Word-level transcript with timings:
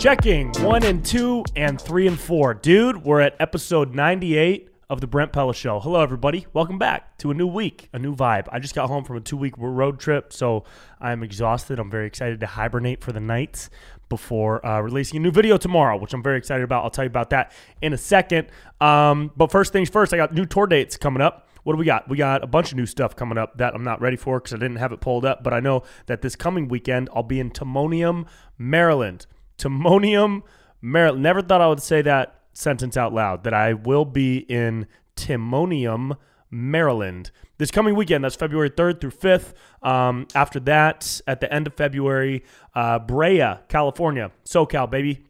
checking 0.00 0.50
one 0.62 0.82
and 0.82 1.04
two 1.04 1.44
and 1.56 1.78
three 1.78 2.06
and 2.06 2.18
four. 2.18 2.54
Dude, 2.54 3.04
we're 3.04 3.20
at 3.20 3.36
episode 3.38 3.94
98 3.94 4.70
of 4.88 5.02
the 5.02 5.06
Brent 5.06 5.30
Pella 5.30 5.52
Show. 5.52 5.78
Hello, 5.78 6.00
everybody. 6.00 6.46
Welcome 6.54 6.78
back 6.78 7.18
to 7.18 7.30
a 7.30 7.34
new 7.34 7.46
week, 7.46 7.90
a 7.92 7.98
new 7.98 8.16
vibe. 8.16 8.48
I 8.50 8.60
just 8.60 8.74
got 8.74 8.88
home 8.88 9.04
from 9.04 9.18
a 9.18 9.20
two 9.20 9.36
week 9.36 9.52
road 9.58 10.00
trip, 10.00 10.32
so 10.32 10.64
I'm 11.02 11.22
exhausted. 11.22 11.78
I'm 11.78 11.90
very 11.90 12.06
excited 12.06 12.40
to 12.40 12.46
hibernate 12.46 13.04
for 13.04 13.12
the 13.12 13.20
night 13.20 13.68
before 14.08 14.64
uh, 14.64 14.80
releasing 14.80 15.18
a 15.18 15.20
new 15.20 15.30
video 15.30 15.58
tomorrow, 15.58 15.98
which 15.98 16.14
I'm 16.14 16.22
very 16.22 16.38
excited 16.38 16.64
about. 16.64 16.82
I'll 16.82 16.90
tell 16.90 17.04
you 17.04 17.10
about 17.10 17.28
that 17.30 17.52
in 17.82 17.92
a 17.92 17.98
second. 17.98 18.48
Um, 18.80 19.30
but 19.36 19.50
first 19.50 19.70
things 19.70 19.90
first, 19.90 20.14
I 20.14 20.16
got 20.16 20.32
new 20.32 20.46
tour 20.46 20.66
dates 20.66 20.96
coming 20.96 21.20
up. 21.20 21.46
What 21.64 21.74
do 21.74 21.78
we 21.78 21.84
got? 21.84 22.08
We 22.08 22.16
got 22.16 22.42
a 22.42 22.46
bunch 22.46 22.72
of 22.72 22.78
new 22.78 22.86
stuff 22.86 23.16
coming 23.16 23.36
up 23.36 23.58
that 23.58 23.74
I'm 23.74 23.84
not 23.84 24.00
ready 24.00 24.16
for 24.16 24.40
because 24.40 24.54
I 24.54 24.56
didn't 24.56 24.76
have 24.76 24.92
it 24.92 25.02
pulled 25.02 25.26
up. 25.26 25.44
But 25.44 25.52
I 25.52 25.60
know 25.60 25.82
that 26.06 26.22
this 26.22 26.36
coming 26.36 26.68
weekend 26.68 27.10
I'll 27.14 27.22
be 27.22 27.38
in 27.38 27.50
Timonium, 27.50 28.24
Maryland. 28.56 29.26
Timonium, 29.60 30.42
Maryland. 30.80 31.22
Never 31.22 31.42
thought 31.42 31.60
I 31.60 31.68
would 31.68 31.82
say 31.82 32.02
that 32.02 32.40
sentence 32.52 32.96
out 32.96 33.12
loud. 33.12 33.44
That 33.44 33.54
I 33.54 33.74
will 33.74 34.04
be 34.04 34.38
in 34.38 34.86
Timonium, 35.16 36.16
Maryland. 36.50 37.30
This 37.58 37.70
coming 37.70 37.94
weekend, 37.94 38.24
that's 38.24 38.36
February 38.36 38.70
3rd 38.70 39.00
through 39.00 39.10
5th. 39.10 39.52
Um, 39.86 40.26
after 40.34 40.58
that, 40.60 41.20
at 41.26 41.40
the 41.40 41.52
end 41.52 41.66
of 41.66 41.74
February, 41.74 42.42
uh, 42.74 42.98
Brea, 42.98 43.56
California, 43.68 44.32
SoCal, 44.44 44.90
baby. 44.90 45.24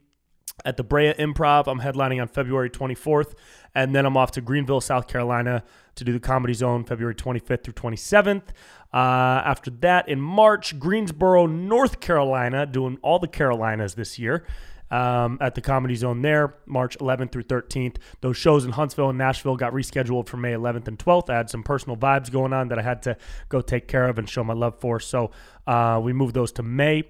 At 0.65 0.77
the 0.77 0.85
Brea 0.85 1.15
Improv, 1.15 1.67
I'm 1.67 1.81
headlining 1.81 2.21
on 2.21 2.29
February 2.29 2.69
24th. 2.71 3.35
And 3.75 3.95
then 3.95 4.05
I'm 4.05 4.17
off 4.17 4.31
to 4.33 4.41
Greenville, 4.41 4.81
South 4.81 5.09
Carolina 5.09 5.65
to 5.95 6.05
do 6.05 6.13
the 6.13 6.21
Comedy 6.21 6.55
Zone 6.55 6.85
February 6.85 7.15
25th 7.15 7.65
through 7.65 7.75
27th. 7.75 8.43
Uh, 8.93 9.43
after 9.45 9.71
that, 9.71 10.09
in 10.09 10.21
March, 10.21 10.79
Greensboro, 10.79 11.47
North 11.47 12.01
Carolina, 12.01 12.67
doing 12.67 12.99
all 13.03 13.19
the 13.19 13.29
Carolinas 13.29 13.95
this 13.95 14.19
year 14.19 14.45
um, 14.91 15.39
at 15.41 15.55
the 15.55 15.61
Comedy 15.61 15.95
Zone 15.95 16.23
there, 16.23 16.55
March 16.67 16.99
11th 16.99 17.33
through 17.33 17.45
13th. 17.45 17.97
Those 18.21 18.37
shows 18.37 18.65
in 18.65 18.73
Huntsville 18.73 19.09
and 19.09 19.19
Nashville 19.19 19.57
got 19.57 19.73
rescheduled 19.73 20.29
for 20.29 20.37
May 20.37 20.53
11th 20.53 20.89
and 20.89 20.99
12th. 20.99 21.31
I 21.31 21.37
had 21.37 21.51
some 21.51 21.63
personal 21.63 21.97
vibes 21.97 22.31
going 22.31 22.53
on 22.53 22.69
that 22.69 22.79
I 22.79 22.83
had 22.83 23.03
to 23.03 23.17
go 23.49 23.61
take 23.61 23.87
care 23.87 24.09
of 24.09 24.19
and 24.19 24.29
show 24.29 24.43
my 24.43 24.55
love 24.55 24.81
for. 24.81 24.99
So 24.99 25.31
uh, 25.67 26.01
we 26.03 26.13
moved 26.13 26.35
those 26.35 26.53
to 26.53 26.63
May. 26.63 27.05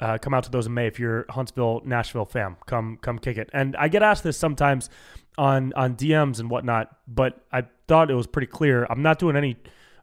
Uh, 0.00 0.16
come 0.16 0.32
out 0.32 0.44
to 0.44 0.50
those 0.50 0.66
in 0.66 0.74
May 0.74 0.86
if 0.86 0.98
you're 0.98 1.26
Huntsville, 1.28 1.82
Nashville 1.84 2.24
fam. 2.24 2.56
Come, 2.66 2.98
come 3.02 3.18
kick 3.18 3.36
it. 3.36 3.50
And 3.52 3.76
I 3.76 3.88
get 3.88 4.02
asked 4.02 4.22
this 4.22 4.36
sometimes 4.36 4.88
on 5.36 5.72
on 5.74 5.94
DMs 5.94 6.40
and 6.40 6.50
whatnot, 6.50 6.96
but 7.06 7.44
I 7.52 7.64
thought 7.86 8.10
it 8.10 8.14
was 8.14 8.26
pretty 8.26 8.48
clear. 8.48 8.86
I'm 8.90 9.02
not 9.02 9.18
doing 9.18 9.36
any 9.36 9.56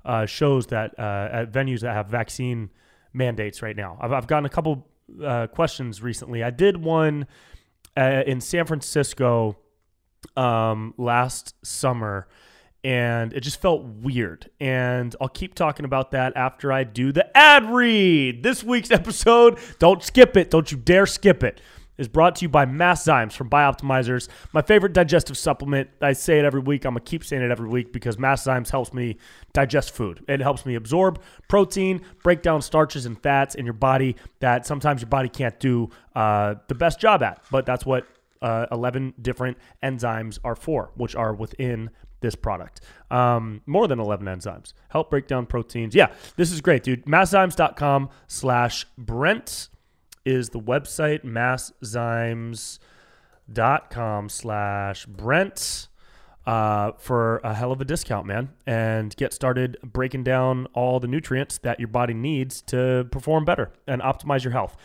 uh, 0.06 0.26
shows 0.26 0.68
that 0.68 0.98
uh, 1.00 1.30
at 1.32 1.52
venues 1.52 1.82
that 1.82 1.94
have 1.94 2.08
vaccine 2.08 2.70
mandates 3.14 3.62
right 3.62 3.76
now. 3.76 3.98
I've, 4.00 4.12
I've 4.12 4.28
gotten 4.28 4.46
a 4.46 4.50
couple 4.50 4.88
uh, 5.24 5.48
questions 5.48 6.02
recently. 6.02 6.44
I 6.44 6.52
did 6.52 6.78
one 6.78 7.28
uh, 7.98 8.24
in 8.26 8.42
San 8.42 8.66
Francisco 8.66 9.58
um, 10.38 10.94
last 10.98 11.56
summer, 11.66 12.28
and 12.84 13.34
it 13.34 13.42
just 13.42 13.62
felt 13.62 13.84
weird. 13.84 14.50
And 14.60 15.16
I'll 15.20 15.28
keep 15.28 15.56
talking 15.56 15.86
about 15.86 16.12
that 16.12 16.36
after 16.36 16.72
I 16.72 16.84
do 16.84 17.12
the 17.12 17.36
ad 17.36 17.66
read. 17.66 18.44
This 18.44 18.64
week's 18.64 18.92
episode, 18.92 19.58
don't 19.80 20.04
skip 20.04 20.38
it. 20.38 20.52
Don't 20.52 20.72
you 20.72 20.78
dare 20.78 21.06
skip 21.06 21.44
it 21.44 21.62
is 21.98 22.08
brought 22.08 22.36
to 22.38 22.46
you 22.46 22.50
by 22.50 22.66
Masszymes 22.66 23.34
from 23.34 23.50
Bioptimizers, 23.50 24.28
my 24.54 24.62
favorite 24.62 24.94
digestive 24.94 25.38
supplement. 25.38 25.90
I 26.02 26.14
say 26.14 26.40
it 26.40 26.46
every 26.46 26.62
week. 26.62 26.86
I'm 26.86 26.94
going 26.94 27.04
to 27.04 27.10
keep 27.10 27.24
saying 27.24 27.42
it 27.42 27.52
every 27.52 27.70
week 27.70 27.94
because 27.94 28.18
Masszymes 28.18 28.70
helps 28.70 28.94
me 28.94 29.18
digest 29.54 29.94
food. 29.94 30.24
It 30.28 30.40
helps 30.40 30.66
me 30.66 30.76
absorb 30.76 31.22
protein, 31.48 32.02
break 32.24 32.42
down 32.42 32.62
starches 32.62 33.06
and 33.06 33.22
fats 33.22 33.56
in 33.56 33.66
your 33.66 33.74
body 33.74 34.16
that 34.40 34.66
sometimes 34.66 35.02
your 35.02 35.10
body 35.10 35.30
can't 35.30 35.60
do 35.60 35.90
uh, 36.16 36.56
the 36.68 36.76
best 36.76 37.00
job 37.00 37.24
at. 37.24 37.42
But 37.52 37.66
that's 37.66 37.86
what 37.86 38.08
uh, 38.42 38.68
11 38.72 39.16
different 39.22 39.58
enzymes 39.84 40.40
are 40.44 40.56
for, 40.56 40.92
which 40.96 41.16
are 41.16 41.34
within 41.34 41.90
this 42.22 42.36
product. 42.36 42.82
Um, 43.12 43.62
more 43.66 43.88
than 43.88 44.00
11 44.00 44.26
enzymes. 44.26 44.74
Help 44.90 45.10
break 45.10 45.28
down 45.28 45.46
proteins. 45.46 45.96
Yeah, 45.96 46.12
this 46.36 46.52
is 46.52 46.62
great, 46.62 46.84
dude. 46.84 47.06
Masszymes.com 47.06 48.10
slash 48.28 48.86
Brent 48.98 49.70
is 50.26 50.50
the 50.50 50.60
website 50.60 51.24
masszymes.com 51.24 52.80
slash 54.30 55.06
Brent 55.06 55.88
uh, 56.46 56.92
for 56.98 57.38
a 57.44 57.54
hell 57.54 57.72
of 57.72 57.82
a 57.82 57.86
discount, 57.86 58.26
man, 58.28 58.50
and 58.68 59.16
get 59.16 59.34
started 59.34 59.78
breaking 59.84 60.24
down 60.24 60.68
all 60.74 61.00
the 61.00 61.08
nutrients 61.08 61.58
that 61.60 61.80
your 61.80 61.88
body 61.88 62.14
needs 62.14 62.62
to 62.62 63.08
perform 63.12 63.46
better 63.46 63.72
and 63.88 64.02
optimize 64.02 64.44
your 64.44 64.54
health. 64.54 64.76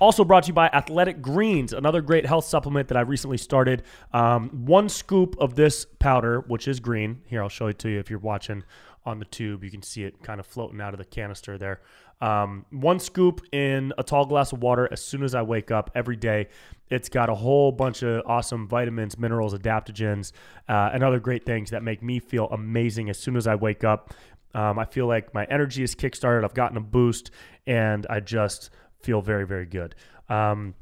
Also 0.00 0.24
brought 0.24 0.44
to 0.44 0.48
you 0.48 0.54
by 0.54 0.66
Athletic 0.68 1.20
Greens, 1.20 1.74
another 1.74 2.00
great 2.00 2.24
health 2.24 2.46
supplement 2.46 2.88
that 2.88 2.96
I 2.96 3.02
recently 3.02 3.36
started. 3.36 3.82
Um, 4.14 4.48
one 4.64 4.88
scoop 4.88 5.36
of 5.38 5.56
this 5.56 5.84
powder, 5.98 6.40
which 6.40 6.66
is 6.66 6.80
green. 6.80 7.20
Here, 7.26 7.42
I'll 7.42 7.50
show 7.50 7.66
it 7.66 7.78
to 7.80 7.90
you 7.90 7.98
if 7.98 8.08
you're 8.08 8.18
watching 8.18 8.64
on 9.10 9.18
the 9.18 9.24
tube. 9.26 9.62
You 9.64 9.70
can 9.70 9.82
see 9.82 10.04
it 10.04 10.22
kind 10.22 10.40
of 10.40 10.46
floating 10.46 10.80
out 10.80 10.94
of 10.94 10.98
the 10.98 11.04
canister 11.04 11.58
there. 11.58 11.80
Um, 12.20 12.66
one 12.70 12.98
scoop 12.98 13.40
in 13.52 13.92
a 13.96 14.02
tall 14.02 14.26
glass 14.26 14.52
of 14.52 14.62
water 14.62 14.88
as 14.92 15.02
soon 15.02 15.22
as 15.22 15.34
I 15.34 15.42
wake 15.42 15.70
up 15.70 15.90
every 15.94 16.16
day. 16.16 16.48
It's 16.90 17.08
got 17.08 17.30
a 17.30 17.34
whole 17.34 17.72
bunch 17.72 18.02
of 18.02 18.22
awesome 18.26 18.68
vitamins, 18.68 19.18
minerals, 19.18 19.54
adaptogens, 19.54 20.32
uh, 20.68 20.90
and 20.92 21.02
other 21.02 21.18
great 21.18 21.46
things 21.46 21.70
that 21.70 21.82
make 21.82 22.02
me 22.02 22.18
feel 22.18 22.46
amazing 22.48 23.08
as 23.08 23.18
soon 23.18 23.36
as 23.36 23.46
I 23.46 23.54
wake 23.54 23.84
up. 23.84 24.12
Um, 24.54 24.78
I 24.78 24.84
feel 24.84 25.06
like 25.06 25.32
my 25.32 25.44
energy 25.44 25.82
is 25.82 25.94
kickstarted. 25.94 26.44
I've 26.44 26.54
gotten 26.54 26.76
a 26.76 26.80
boost, 26.80 27.30
and 27.66 28.06
I 28.10 28.20
just 28.20 28.70
feel 29.00 29.22
very, 29.22 29.46
very 29.46 29.66
good. 29.66 29.94
Um, 30.28 30.74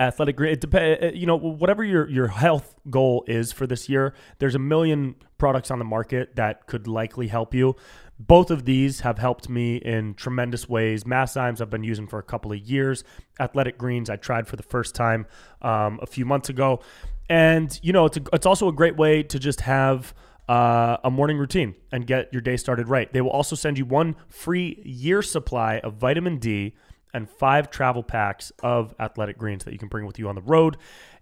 athletic 0.00 0.40
it 0.40 0.60
depends 0.60 1.16
you 1.16 1.26
know 1.26 1.36
whatever 1.36 1.82
your 1.82 2.08
your 2.08 2.28
health 2.28 2.76
goal 2.88 3.24
is 3.26 3.52
for 3.52 3.66
this 3.66 3.88
year 3.88 4.14
there's 4.38 4.54
a 4.54 4.58
million 4.58 5.14
products 5.38 5.70
on 5.70 5.78
the 5.78 5.84
market 5.84 6.36
that 6.36 6.66
could 6.66 6.86
likely 6.86 7.28
help 7.28 7.54
you 7.54 7.74
both 8.18 8.50
of 8.50 8.64
these 8.64 9.00
have 9.00 9.18
helped 9.18 9.48
me 9.48 9.76
in 9.76 10.14
tremendous 10.14 10.68
ways. 10.68 11.04
Masszymes 11.04 11.60
I've 11.60 11.70
been 11.70 11.84
using 11.84 12.06
for 12.06 12.18
a 12.18 12.22
couple 12.22 12.52
of 12.52 12.58
years. 12.58 13.04
Athletic 13.38 13.78
Greens 13.78 14.10
I 14.10 14.16
tried 14.16 14.48
for 14.48 14.56
the 14.56 14.64
first 14.64 14.94
time 14.94 15.26
um, 15.62 16.00
a 16.02 16.06
few 16.06 16.24
months 16.24 16.48
ago, 16.48 16.80
and 17.28 17.78
you 17.82 17.92
know 17.92 18.06
it's 18.06 18.16
a, 18.16 18.22
it's 18.32 18.46
also 18.46 18.68
a 18.68 18.72
great 18.72 18.96
way 18.96 19.22
to 19.22 19.38
just 19.38 19.62
have. 19.62 20.14
Uh, 20.48 20.96
a 21.04 21.10
morning 21.10 21.36
routine 21.36 21.74
and 21.92 22.06
get 22.06 22.32
your 22.32 22.40
day 22.40 22.56
started 22.56 22.88
right. 22.88 23.12
They 23.12 23.20
will 23.20 23.28
also 23.28 23.54
send 23.54 23.76
you 23.76 23.84
one 23.84 24.16
free 24.28 24.80
year 24.82 25.20
supply 25.20 25.78
of 25.80 25.96
vitamin 25.96 26.38
D 26.38 26.74
and 27.14 27.28
five 27.28 27.70
travel 27.70 28.02
packs 28.02 28.52
of 28.62 28.94
athletic 28.98 29.38
greens 29.38 29.64
that 29.64 29.72
you 29.72 29.78
can 29.78 29.88
bring 29.88 30.06
with 30.06 30.18
you 30.18 30.28
on 30.28 30.34
the 30.34 30.42
road 30.42 30.76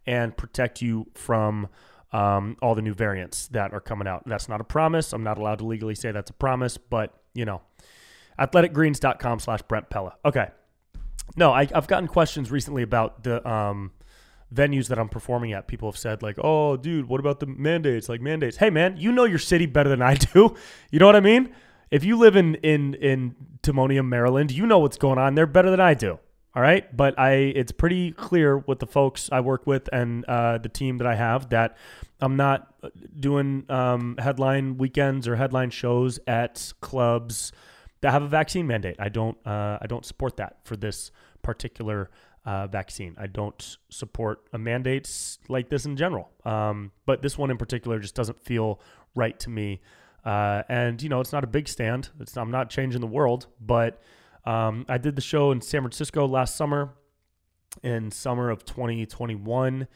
and 0.07 0.37
protect 0.37 0.83
you 0.83 1.07
from 1.15 1.69
um, 2.13 2.57
all 2.63 2.75
the 2.75 2.83
new 2.83 2.95
variants 2.95 3.49
that 3.49 3.73
are 3.73 3.81
coming 3.81 4.07
out. 4.07 4.23
That's 4.27 4.49
not 4.49 4.61
a 4.61 4.65
promise. 4.65 5.13
I'm 5.13 5.25
not 5.25 5.39
allowed 5.39 5.59
to 5.59 5.67
legally 5.67 5.95
say 5.95 6.13
that's 6.13 6.31
a 6.31 6.35
promise, 6.35 6.77
but 6.77 7.15
you 7.35 7.45
know, 7.45 7.63
athleticgreens.com 8.39 9.41
slash 9.41 9.63
Brent 9.63 9.91
Pella. 9.91 10.15
Okay. 10.25 10.49
No, 11.37 11.53
I, 11.53 11.67
have 11.67 11.89
gotten 11.89 12.09
questions 12.09 12.51
recently 12.51 12.83
about 12.83 13.25
the 13.25 13.47
um, 13.49 13.91
venues 14.55 14.89
that 14.89 14.99
I'm 14.99 15.09
performing 15.09 15.53
at. 15.53 15.67
People 15.67 15.91
have 15.91 15.99
said 15.99 16.23
like, 16.23 16.37
"Oh, 16.43 16.77
dude, 16.77 17.07
what 17.07 17.21
about 17.21 17.41
the 17.41 17.47
mandates? 17.47 18.09
Like 18.09 18.21
mandates? 18.21 18.57
Hey, 18.57 18.71
man, 18.71 18.97
you 18.97 19.11
know 19.13 19.25
your 19.25 19.39
city 19.39 19.67
better 19.67 19.89
than 19.89 20.03
I 20.03 20.15
do. 20.15 20.55
You 20.91 21.01
know 21.01 21.07
what 21.07 21.17
I 21.17 21.21
mean? 21.21 21.53
If 21.91 22.05
you 22.05 22.17
live 22.17 22.37
in 22.37 22.57
in 22.57 22.95
in 22.95 23.37
Timonium, 23.63 24.09
Maryland, 24.09 24.51
you 24.53 24.67
know 24.67 24.79
what's 24.79 24.99
going 24.99 25.19
on 25.19 25.35
there 25.35 25.47
better 25.47 25.71
than 25.71 25.81
I 25.81 25.95
do. 25.95 26.19
All 26.55 26.63
right, 26.63 26.95
but 26.97 27.19
I 27.19 27.33
it's 27.33 27.73
pretty 27.73 28.13
clear 28.13 28.59
with 28.59 28.79
the 28.79 28.87
folks 28.87 29.29
I 29.31 29.41
work 29.41 29.67
with 29.67 29.89
and 29.93 30.25
uh, 30.25 30.59
the 30.59 30.71
team 30.71 30.99
that 30.99 31.07
I 31.07 31.15
have 31.15 31.51
that 31.51 31.77
I'm 32.21 32.37
not 32.37 32.75
doing 33.21 33.67
um, 33.69 34.17
headline 34.19 34.79
weekends 34.79 35.29
or 35.29 35.37
headline 35.37 35.71
shows 35.71 36.19
at 36.27 36.73
clubs 36.81 37.53
that 38.01 38.11
have 38.11 38.23
a 38.23 38.29
vaccine 38.29 38.67
mandate. 38.67 38.97
I 38.99 39.11
don't 39.11 39.37
uh, 39.47 39.79
I 39.81 39.87
don't 39.87 40.05
support 40.05 40.39
that 40.39 40.59
for 40.65 40.77
this 40.77 41.11
particular 41.43 42.11
uh, 42.47 42.69
vaccine. 42.69 43.15
I 43.19 43.27
don't 43.27 43.77
support 43.91 44.49
mandates 44.57 45.39
like 45.49 45.69
this 45.69 45.85
in 45.85 45.97
general. 45.97 46.31
Um, 46.45 46.93
but 47.05 47.21
this 47.21 47.37
one 47.37 47.51
in 47.51 47.59
particular 47.59 47.99
just 47.99 48.15
doesn't 48.15 48.41
feel 48.41 48.81
right 49.15 49.39
to 49.41 49.51
me. 49.51 49.81
Uh, 50.27 50.65
and 50.69 51.01
you 51.01 51.09
know, 51.09 51.21
it's 51.21 51.33
not 51.33 51.45
a 51.45 51.47
big 51.47 51.69
stand. 51.69 52.11
It's 52.19 52.37
I'm 52.37 52.51
not 52.51 52.69
changing 52.69 53.01
the 53.01 53.07
world, 53.07 53.47
but 53.61 54.03
um, 54.45 54.85
I 54.89 54.99
did 54.99 55.15
the 55.15 55.23
show 55.23 55.53
in 55.53 55.61
San 55.61 55.83
Francisco 55.83 56.27
last 56.27 56.57
summer, 56.57 56.95
in 57.85 58.11
summer 58.11 58.51
of 58.51 58.65
2021, 58.65 59.87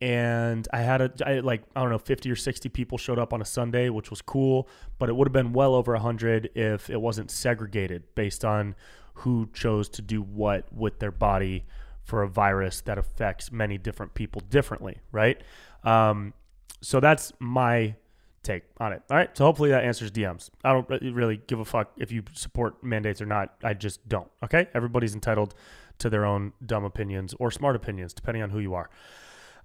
and 0.00 0.68
I 0.72 0.80
had 0.80 1.02
a 1.02 1.12
I, 1.26 1.40
like 1.40 1.64
I 1.76 1.82
don't 1.82 1.90
know 1.90 1.98
50 1.98 2.30
or 2.30 2.36
60 2.36 2.70
people 2.70 2.96
showed 2.96 3.18
up 3.18 3.34
on 3.34 3.42
a 3.42 3.44
Sunday, 3.44 3.90
which 3.90 4.08
was 4.08 4.22
cool, 4.22 4.70
but 4.98 5.10
it 5.10 5.16
would 5.16 5.28
have 5.28 5.34
been 5.34 5.52
well 5.52 5.74
over 5.74 5.92
100 5.92 6.50
if 6.54 6.88
it 6.88 7.00
wasn't 7.00 7.30
segregated 7.30 8.04
based 8.14 8.42
on 8.42 8.74
who 9.18 9.50
chose 9.52 9.90
to 9.90 10.02
do 10.02 10.22
what 10.22 10.66
with 10.72 10.98
their 10.98 11.12
body 11.12 11.66
for 12.04 12.22
a 12.22 12.28
virus 12.28 12.80
that 12.82 12.96
affects 12.96 13.52
many 13.52 13.76
different 13.76 14.14
people 14.14 14.40
differently, 14.48 14.98
right? 15.12 15.42
Um, 15.84 16.32
so 16.80 17.00
that's 17.00 17.32
my 17.38 17.96
take 18.44 18.64
on 18.78 18.92
it. 18.92 19.02
All 19.10 19.16
right. 19.16 19.36
So 19.36 19.44
hopefully 19.44 19.70
that 19.70 19.84
answers 19.84 20.10
DMs. 20.10 20.50
I 20.62 20.72
don't 20.72 20.88
really 21.14 21.40
give 21.46 21.60
a 21.60 21.64
fuck 21.64 21.92
if 21.96 22.12
you 22.12 22.22
support 22.32 22.82
mandates 22.84 23.20
or 23.20 23.26
not. 23.26 23.54
I 23.62 23.74
just 23.74 24.08
don't. 24.08 24.28
Okay. 24.42 24.68
Everybody's 24.74 25.14
entitled 25.14 25.54
to 25.98 26.10
their 26.10 26.24
own 26.24 26.52
dumb 26.64 26.84
opinions 26.84 27.34
or 27.38 27.50
smart 27.50 27.76
opinions, 27.76 28.12
depending 28.12 28.42
on 28.42 28.50
who 28.50 28.58
you 28.58 28.74
are. 28.74 28.90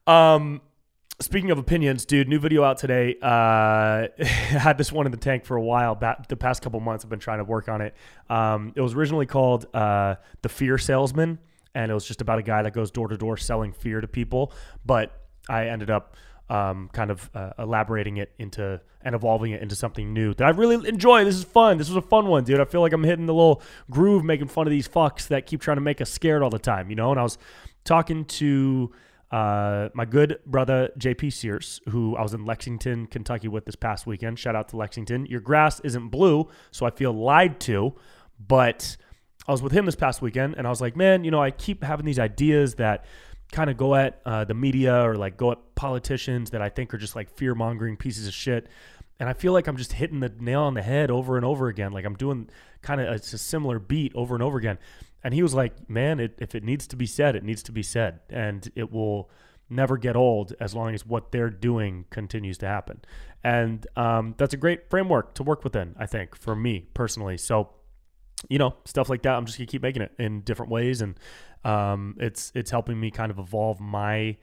Um, 0.08 0.62
speaking 1.20 1.52
of 1.52 1.58
opinions, 1.58 2.06
dude, 2.06 2.28
new 2.28 2.40
video 2.40 2.64
out 2.64 2.78
today. 2.78 3.16
Uh, 3.22 4.08
had 4.24 4.78
this 4.78 4.92
one 4.92 5.06
in 5.06 5.12
the 5.12 5.18
tank 5.18 5.46
for 5.46 5.58
a 5.58 5.62
while. 5.62 5.96
Back 5.96 6.28
the 6.28 6.38
past 6.38 6.62
couple 6.62 6.80
months, 6.80 7.04
I've 7.04 7.10
been 7.10 7.20
trying 7.20 7.40
to 7.40 7.44
work 7.44 7.70
on 7.70 7.82
it. 7.82 7.96
Um, 8.30 8.74
it 8.76 8.82
was 8.82 8.94
originally 8.94 9.26
called 9.26 9.66
uh, 9.74 10.16
"The 10.42 10.50
Fear 10.50 10.78
Salesman," 10.78 11.40
and 11.76 11.92
it 11.92 11.94
was 11.94 12.06
just 12.06 12.22
about 12.22 12.40
a 12.40 12.44
guy 12.44 12.62
that 12.64 12.74
goes 12.74 12.92
door 12.92 13.08
to 13.08 13.18
door 13.18 13.38
selling 13.38 13.74
fear 13.74 14.02
to 14.02 14.08
people. 14.08 14.54
But 14.86 15.12
I 15.48 15.68
ended 15.68 15.90
up 15.90 16.16
um, 16.50 16.90
kind 16.94 17.12
of 17.12 17.30
uh, 17.34 17.52
elaborating 17.60 18.18
it 18.18 18.32
into 18.40 18.82
and 19.02 19.16
evolving 19.16 19.52
it 19.52 19.62
into 19.62 19.76
something 19.76 20.14
new 20.14 20.34
that 20.34 20.46
I 20.46 20.50
really 20.50 20.88
enjoy. 20.88 21.24
This 21.24 21.36
is 21.36 21.44
fun. 21.44 21.78
This 21.78 21.88
was 21.88 21.96
a 21.96 22.02
fun 22.02 22.28
one, 22.28 22.44
dude. 22.44 22.60
I 22.60 22.66
feel 22.66 22.82
like 22.82 22.92
I'm 22.92 23.04
hitting 23.04 23.28
the 23.28 23.34
little 23.34 23.62
groove, 23.90 24.24
making 24.24 24.48
fun 24.48 24.68
of 24.68 24.72
these 24.72 24.88
fucks 24.88 25.28
that 25.28 25.46
keep 25.46 25.62
trying 25.62 25.78
to 25.78 25.82
make 25.82 26.02
us 26.02 26.10
scared 26.10 26.42
all 26.42 26.50
the 26.50 26.60
time, 26.60 26.90
you 26.90 26.96
know. 26.96 27.12
And 27.12 27.20
I 27.20 27.24
was 27.24 27.38
talking 27.86 28.26
to 28.26 28.92
uh, 29.32 29.90
my 29.94 30.06
good 30.06 30.40
brother 30.46 30.90
JP 30.98 31.32
Sears, 31.32 31.82
who 31.90 32.16
I 32.16 32.24
was 32.24 32.34
in 32.34 32.46
Lexington, 32.46 33.08
Kentucky 33.08 33.48
with 33.48 33.66
this 33.66 33.76
past 33.76 34.08
weekend. 34.08 34.40
Shout 34.40 34.56
out 34.56 34.70
to 34.70 34.78
Lexington. 34.78 35.28
Your 35.28 35.40
grass 35.40 35.80
isn't 35.82 36.10
blue, 36.10 36.50
so 36.72 36.86
I 36.86 36.90
feel 36.90 37.14
lied 37.14 37.60
to, 37.62 37.94
but 38.40 38.98
I 39.48 39.52
was 39.52 39.62
with 39.62 39.72
him 39.72 39.86
this 39.86 39.96
past 39.96 40.22
weekend, 40.22 40.56
and 40.58 40.68
I 40.68 40.70
was 40.70 40.82
like, 40.82 40.96
man, 40.96 41.24
you 41.24 41.32
know, 41.32 41.42
I 41.42 41.52
keep 41.52 41.84
having 41.84 42.06
these 42.06 42.20
ideas 42.20 42.76
that 42.76 43.06
kind 43.52 43.70
of 43.70 43.78
go 43.78 43.96
at 43.96 44.22
uh, 44.26 44.46
the 44.46 44.54
media 44.54 45.04
or 45.04 45.16
like 45.16 45.38
go 45.38 45.52
at 45.52 45.58
politicians 45.76 46.52
that 46.52 46.62
I 46.62 46.70
think 46.70 46.94
are 46.94 46.98
just 46.98 47.16
like 47.16 47.30
fear 47.36 47.56
mongering 47.56 47.98
pieces 47.98 48.28
of 48.28 48.34
shit. 48.34 48.68
And 49.20 49.28
I 49.28 49.34
feel 49.34 49.54
like 49.54 49.68
I'm 49.68 49.78
just 49.78 49.94
hitting 49.94 50.20
the 50.20 50.32
nail 50.40 50.62
on 50.62 50.76
the 50.76 50.82
head 50.82 51.12
over 51.12 51.36
and 51.36 51.46
over 51.46 51.68
again. 51.68 51.92
Like 51.92 52.06
I'm 52.06 52.16
doing 52.16 52.50
kind 52.82 53.02
of 53.02 53.14
it's 53.14 53.34
a 53.34 53.38
similar 53.38 53.80
beat 53.80 54.14
over 54.16 54.36
and 54.36 54.44
over 54.44 54.58
again. 54.58 54.78
And 55.24 55.34
he 55.34 55.44
was 55.44 55.54
like, 55.54 55.90
"Man, 55.90 56.20
it, 56.20 56.36
if 56.38 56.56
it 56.56 56.64
needs 56.64 56.88
to 56.88 56.96
be 56.96 57.06
said, 57.06 57.36
it 57.36 57.44
needs 57.44 57.62
to 57.64 57.74
be 57.74 57.84
said, 57.84 58.22
and 58.30 58.72
it 58.76 58.92
will 58.92 59.30
never 59.70 59.98
get 59.98 60.16
old 60.16 60.54
as 60.62 60.74
long 60.74 60.94
as 60.94 61.06
what 61.06 61.32
they're 61.32 61.50
doing 61.50 62.06
continues 62.10 62.58
to 62.60 62.68
happen." 62.68 63.02
And 63.44 63.86
um, 63.98 64.36
that's 64.38 64.54
a 64.54 64.58
great 64.58 64.90
framework 64.90 65.34
to 65.36 65.44
work 65.44 65.66
within, 65.66 65.96
I 66.00 66.06
think, 66.06 66.38
for 66.38 66.56
me 66.56 66.88
personally. 66.94 67.38
So, 67.38 67.72
you 68.48 68.58
know, 68.58 68.76
stuff 68.86 69.10
like 69.10 69.24
that, 69.24 69.36
I'm 69.36 69.46
just 69.46 69.58
gonna 69.58 69.68
keep 69.68 69.82
making 69.82 70.02
it 70.02 70.12
in 70.18 70.42
different 70.42 70.72
ways, 70.72 71.02
and 71.02 71.16
um, 71.64 72.16
it's 72.20 72.52
it's 72.56 72.72
helping 72.72 73.00
me 73.00 73.12
kind 73.12 73.32
of 73.32 73.40
evolve 73.40 73.80
my 73.80 74.38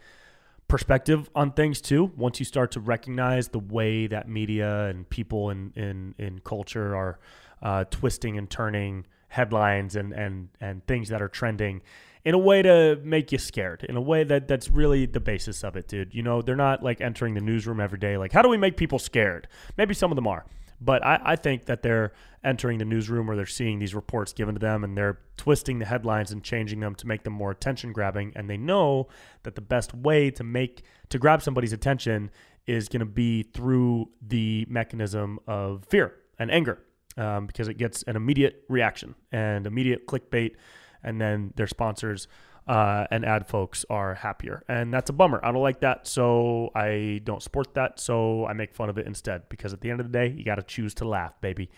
perspective 0.69 1.31
on 1.35 1.53
things 1.53 1.81
too. 1.81 2.13
Once 2.17 2.39
you 2.39 2.45
start 2.45 2.73
to 2.73 2.81
recognize 2.81 3.49
the 3.49 3.59
way 3.59 4.07
that 4.07 4.29
media 4.29 4.87
and 4.87 5.09
people 5.09 5.51
in 5.51 5.73
in 5.77 6.15
in 6.19 6.41
culture 6.41 6.95
are 6.97 7.19
uh, 7.63 7.85
twisting 7.85 8.37
and 8.37 8.51
turning 8.51 9.07
headlines 9.29 9.97
and 9.97 10.13
and 10.13 10.49
and 10.61 10.87
things 10.87 11.09
that 11.09 11.23
are 11.23 11.29
trending 11.29 11.81
in 12.25 12.35
a 12.35 12.39
way 12.39 12.61
to 12.61 12.99
make 13.05 13.31
you 13.31 13.39
scared 13.39 13.85
in 13.89 13.97
a 13.97 14.01
way 14.01 14.25
that 14.25 14.49
that's 14.49 14.69
really 14.69 15.07
the 15.07 15.21
basis 15.21 15.63
of 15.63 15.77
it 15.77 15.89
dude. 15.89 16.15
You 16.15 16.23
know 16.23 16.43
they're 16.43 16.57
not 16.57 16.83
like 16.83 17.01
entering 17.01 17.35
the 17.35 17.41
newsroom 17.41 17.81
every 17.81 17.99
day 17.99 18.17
like 18.17 18.33
how 18.33 18.43
do 18.43 18.49
we 18.49 18.57
make 18.57 18.77
people 18.77 18.99
scared? 18.99 19.49
Maybe 19.79 19.95
some 19.95 20.11
of 20.11 20.17
them 20.17 20.27
are 20.27 20.45
but 20.81 21.05
I, 21.05 21.21
I 21.25 21.37
think 21.37 21.67
that 21.67 21.83
they're 21.83 22.13
entering 22.45 22.79
the 22.79 22.85
newsroom 22.85 23.31
or 23.31 23.37
they're 23.37 23.47
seeing 23.47 23.79
these 23.79 23.95
reports 23.95 24.33
given 24.33 24.55
to 24.55 24.59
them 24.59 24.85
and 24.85 24.97
they're 24.97 25.19
twisting 25.37 25.79
the 25.79 25.85
headlines 25.85 26.31
and 26.31 26.43
changing 26.43 26.81
them 26.81 26.95
to 26.95 27.07
make 27.07 27.25
them 27.25 27.33
more 27.33 27.51
attention 27.51 27.93
grabbing. 27.93 28.33
And 28.37 28.49
they 28.49 28.57
know 28.57 29.09
that 29.43 29.55
the 29.55 29.61
best 29.61 29.95
way 29.95 30.31
to 30.33 30.45
make 30.45 30.83
to 31.09 31.19
grab 31.19 31.43
somebody's 31.43 31.73
attention 31.73 32.31
is 32.67 32.89
going 32.89 33.01
to 33.01 33.07
be 33.07 33.43
through 33.43 34.11
the 34.21 34.67
mechanism 34.69 35.39
of 35.47 35.85
fear 35.89 36.15
and 36.39 36.51
anger 36.51 36.79
um, 37.17 37.47
because 37.47 37.69
it 37.69 37.79
gets 37.79 38.03
an 38.05 38.17
immediate 38.17 38.65
reaction 38.69 39.15
and 39.33 39.67
immediate 39.67 40.07
clickbait, 40.07 40.57
and 41.03 41.21
then 41.21 41.53
their 41.57 41.67
sponsors 41.67 42.29
uh, 42.67 43.07
and 43.11 43.25
ad 43.25 43.47
folks 43.47 43.85
are 43.89 44.15
happier. 44.15 44.63
And 44.69 44.93
that's 44.93 45.11
a 45.11 45.13
bummer. 45.13 45.41
I 45.43 45.53
don't 45.53 45.63
like 45.63 45.81
that, 45.81 46.07
so 46.07 46.71
I 46.75 47.21
don't 47.25 47.43
support 47.43 47.75
that. 47.75 48.01
So 48.01 48.45
I 48.47 48.53
make 48.55 48.75
fun 48.75 48.89
of 48.89 48.99
it 48.99 49.07
instead 49.07 49.49
because 49.49 49.73
at 49.73 49.81
the 49.81 49.91
end 49.91 50.01
of 50.01 50.11
the 50.11 50.13
day, 50.13 50.35
you 50.37 50.45
got 50.45 50.57
to 50.57 50.63
choose 50.63 50.95
to 50.95 51.07
laugh, 51.07 51.41
baby. 51.41 51.71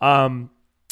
Um, 0.00 0.50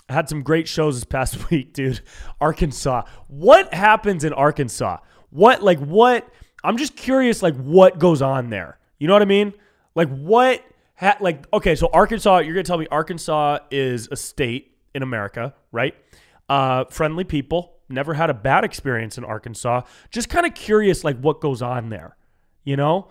I 0.08 0.12
had 0.12 0.28
some 0.28 0.42
great 0.42 0.68
shows 0.68 0.96
this 0.96 1.04
past 1.04 1.50
week, 1.50 1.72
dude. 1.72 2.00
Arkansas. 2.40 3.02
What 3.28 3.72
happens 3.74 4.24
in 4.24 4.32
Arkansas? 4.32 4.98
What 5.30 5.62
like 5.62 5.78
what? 5.78 6.28
I'm 6.62 6.76
just 6.76 6.96
curious, 6.96 7.42
like 7.42 7.56
what 7.56 7.98
goes 7.98 8.22
on 8.22 8.50
there. 8.50 8.78
You 8.98 9.06
know 9.06 9.14
what 9.14 9.22
I 9.22 9.26
mean? 9.26 9.52
Like 9.94 10.08
what? 10.08 10.62
Ha- 10.96 11.16
like 11.20 11.46
okay, 11.52 11.74
so 11.74 11.88
Arkansas. 11.92 12.38
You're 12.38 12.54
gonna 12.54 12.64
tell 12.64 12.78
me 12.78 12.86
Arkansas 12.90 13.58
is 13.70 14.08
a 14.10 14.16
state 14.16 14.76
in 14.94 15.02
America, 15.02 15.54
right? 15.72 15.94
Uh, 16.48 16.84
friendly 16.90 17.24
people. 17.24 17.79
Never 17.90 18.14
had 18.14 18.30
a 18.30 18.34
bad 18.34 18.64
experience 18.64 19.18
in 19.18 19.24
Arkansas. 19.24 19.82
Just 20.10 20.28
kind 20.28 20.46
of 20.46 20.54
curious, 20.54 21.04
like 21.04 21.18
what 21.20 21.40
goes 21.40 21.60
on 21.60 21.88
there. 21.88 22.16
You 22.64 22.76
know, 22.76 23.08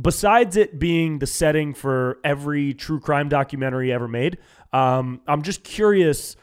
besides 0.00 0.56
it 0.56 0.78
being 0.78 1.18
the 1.18 1.26
setting 1.26 1.74
for 1.74 2.18
every 2.24 2.72
true 2.74 3.00
crime 3.00 3.28
documentary 3.28 3.92
ever 3.92 4.08
made, 4.08 4.38
um, 4.72 5.20
I'm 5.26 5.42
just 5.42 5.64
curious, 5.64 6.36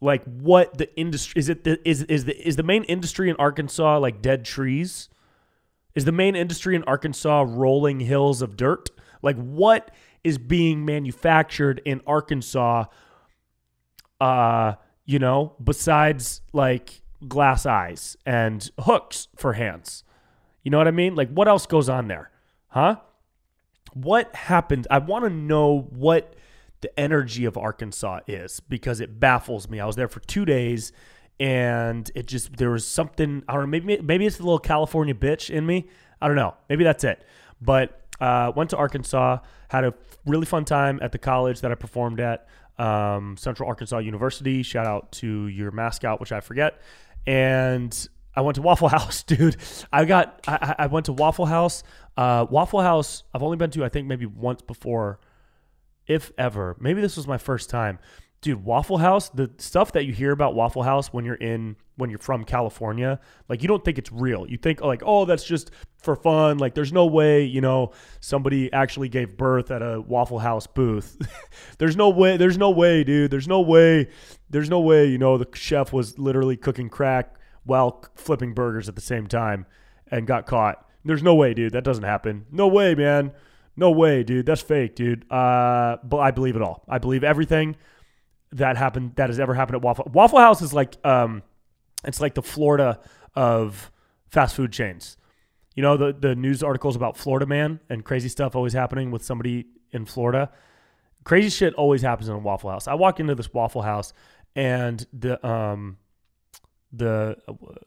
like 0.00 0.24
what 0.24 0.76
the 0.76 0.94
industry 0.98 1.38
is. 1.38 1.48
It 1.48 1.64
the, 1.64 1.88
is 1.88 2.02
is 2.02 2.24
the 2.24 2.36
is 2.46 2.56
the 2.56 2.62
main 2.62 2.84
industry 2.84 3.30
in 3.30 3.36
Arkansas 3.36 3.98
like 3.98 4.20
dead 4.20 4.44
trees? 4.44 5.08
Is 5.94 6.04
the 6.04 6.12
main 6.12 6.34
industry 6.34 6.74
in 6.74 6.82
Arkansas 6.84 7.44
rolling 7.46 8.00
hills 8.00 8.42
of 8.42 8.56
dirt? 8.56 8.90
Like 9.22 9.36
what 9.36 9.92
is 10.24 10.38
being 10.38 10.84
manufactured 10.84 11.80
in 11.84 12.00
Arkansas? 12.06 12.86
Uh, 14.20 14.74
you 15.04 15.18
know, 15.18 15.54
besides 15.62 16.40
like 16.52 17.02
glass 17.28 17.66
eyes 17.66 18.16
and 18.24 18.70
hooks 18.80 19.28
for 19.36 19.54
hands. 19.54 20.04
You 20.62 20.70
know 20.70 20.78
what 20.78 20.88
I 20.88 20.92
mean? 20.92 21.14
Like 21.14 21.30
what 21.30 21.48
else 21.48 21.66
goes 21.66 21.88
on 21.88 22.08
there? 22.08 22.30
Huh? 22.68 22.96
What 23.92 24.34
happened? 24.34 24.86
I 24.90 24.98
want 24.98 25.24
to 25.24 25.30
know 25.30 25.88
what 25.90 26.34
the 26.80 26.98
energy 26.98 27.44
of 27.44 27.56
Arkansas 27.56 28.20
is 28.26 28.60
because 28.60 29.00
it 29.00 29.18
baffles 29.20 29.68
me. 29.68 29.80
I 29.80 29.86
was 29.86 29.96
there 29.96 30.08
for 30.08 30.20
2 30.20 30.44
days 30.44 30.92
and 31.40 32.10
it 32.14 32.26
just 32.26 32.56
there 32.56 32.70
was 32.70 32.86
something 32.86 33.42
I 33.48 33.54
don't 33.54 33.62
know 33.62 33.66
maybe 33.66 34.00
maybe 34.00 34.26
it's 34.26 34.36
the 34.36 34.44
little 34.44 34.58
California 34.58 35.14
bitch 35.14 35.50
in 35.50 35.66
me. 35.66 35.88
I 36.20 36.26
don't 36.26 36.36
know. 36.36 36.54
Maybe 36.68 36.84
that's 36.84 37.04
it. 37.04 37.24
But 37.60 38.00
uh, 38.20 38.52
went 38.54 38.70
to 38.70 38.76
Arkansas, 38.76 39.38
had 39.68 39.84
a 39.84 39.94
really 40.26 40.46
fun 40.46 40.64
time 40.64 40.98
at 41.02 41.12
the 41.12 41.18
college 41.18 41.60
that 41.60 41.70
I 41.72 41.74
performed 41.74 42.20
at, 42.20 42.46
um, 42.78 43.36
Central 43.36 43.68
Arkansas 43.68 43.98
University. 43.98 44.62
Shout 44.62 44.86
out 44.86 45.12
to 45.12 45.46
your 45.48 45.70
mascot, 45.70 46.20
which 46.20 46.32
I 46.32 46.40
forget. 46.40 46.80
And 47.26 48.08
I 48.34 48.40
went 48.40 48.56
to 48.56 48.62
Waffle 48.62 48.88
House, 48.98 49.22
dude. 49.22 49.56
I 49.92 50.04
got 50.04 50.40
I, 50.46 50.74
I 50.80 50.86
went 50.86 51.06
to 51.06 51.12
Waffle 51.12 51.46
House. 51.46 51.82
Uh, 52.16 52.46
Waffle 52.48 52.80
House. 52.80 53.24
I've 53.32 53.42
only 53.42 53.56
been 53.56 53.70
to 53.72 53.84
I 53.84 53.88
think 53.88 54.06
maybe 54.06 54.26
once 54.26 54.62
before, 54.62 55.20
if 56.06 56.32
ever. 56.38 56.76
Maybe 56.80 57.00
this 57.00 57.16
was 57.16 57.26
my 57.26 57.38
first 57.38 57.70
time 57.70 57.98
dude 58.44 58.64
waffle 58.64 58.98
house 58.98 59.28
the 59.30 59.50
stuff 59.58 59.92
that 59.92 60.04
you 60.04 60.12
hear 60.12 60.30
about 60.30 60.54
waffle 60.54 60.82
house 60.82 61.12
when 61.12 61.24
you're 61.24 61.34
in 61.34 61.76
when 61.96 62.10
you're 62.10 62.18
from 62.18 62.44
california 62.44 63.18
like 63.48 63.62
you 63.62 63.68
don't 63.68 63.84
think 63.84 63.98
it's 63.98 64.10
real. 64.10 64.46
You 64.48 64.56
think 64.56 64.80
like 64.80 65.02
oh 65.04 65.24
that's 65.24 65.44
just 65.44 65.70
for 65.98 66.16
fun. 66.16 66.58
Like 66.58 66.74
there's 66.74 66.92
no 66.92 67.06
way 67.06 67.44
you 67.44 67.60
know 67.60 67.92
somebody 68.20 68.72
actually 68.72 69.08
gave 69.08 69.36
birth 69.36 69.70
at 69.70 69.82
a 69.82 70.00
waffle 70.00 70.38
house 70.38 70.66
booth. 70.66 71.16
There's 71.78 71.96
no 71.96 72.10
way 72.10 72.36
there's 72.36 72.58
no 72.58 72.70
way 72.70 73.04
dude. 73.04 73.30
There's 73.30 73.48
no 73.48 73.60
way 73.60 74.08
there's 74.50 74.70
no 74.70 74.80
way 74.80 75.06
you 75.06 75.18
know 75.18 75.36
the 75.36 75.48
chef 75.54 75.92
was 75.92 76.18
literally 76.18 76.56
cooking 76.56 76.88
crack 76.88 77.36
while 77.64 78.04
flipping 78.14 78.54
burgers 78.54 78.88
at 78.88 78.94
the 78.94 79.00
same 79.00 79.26
time 79.26 79.66
and 80.10 80.26
got 80.26 80.46
caught. 80.46 80.86
There's 81.04 81.22
no 81.22 81.34
way 81.34 81.54
dude. 81.54 81.72
That 81.72 81.84
doesn't 81.84 82.04
happen. 82.04 82.46
No 82.50 82.66
way 82.66 82.94
man. 82.94 83.32
No 83.76 83.90
way 83.90 84.22
dude. 84.22 84.46
That's 84.46 84.62
fake 84.62 84.94
dude. 84.94 85.30
Uh 85.30 85.98
but 86.02 86.18
i 86.18 86.30
believe 86.30 86.56
it 86.56 86.62
all. 86.62 86.84
I 86.88 86.98
believe 86.98 87.24
everything 87.24 87.76
that 88.54 88.76
happened 88.76 89.12
that 89.16 89.28
has 89.28 89.38
ever 89.38 89.52
happened 89.54 89.76
at 89.76 89.82
Waffle 89.82 90.10
Waffle 90.12 90.38
House 90.38 90.62
is 90.62 90.72
like 90.72 90.96
um 91.04 91.42
it's 92.04 92.20
like 92.20 92.34
the 92.34 92.42
Florida 92.42 93.00
of 93.34 93.90
fast 94.28 94.54
food 94.54 94.72
chains. 94.72 95.16
You 95.74 95.82
know 95.82 95.96
the 95.96 96.12
the 96.12 96.34
news 96.34 96.62
articles 96.62 96.96
about 96.96 97.16
Florida 97.16 97.46
man 97.46 97.80
and 97.90 98.04
crazy 98.04 98.28
stuff 98.28 98.54
always 98.54 98.72
happening 98.72 99.10
with 99.10 99.24
somebody 99.24 99.66
in 99.90 100.06
Florida. 100.06 100.50
Crazy 101.24 101.50
shit 101.50 101.74
always 101.74 102.02
happens 102.02 102.28
in 102.28 102.34
a 102.34 102.38
Waffle 102.38 102.70
House. 102.70 102.86
I 102.86 102.94
walk 102.94 103.18
into 103.18 103.34
this 103.34 103.52
Waffle 103.52 103.82
House 103.82 104.12
and 104.54 105.04
the 105.12 105.44
um 105.46 105.98
the 106.92 107.36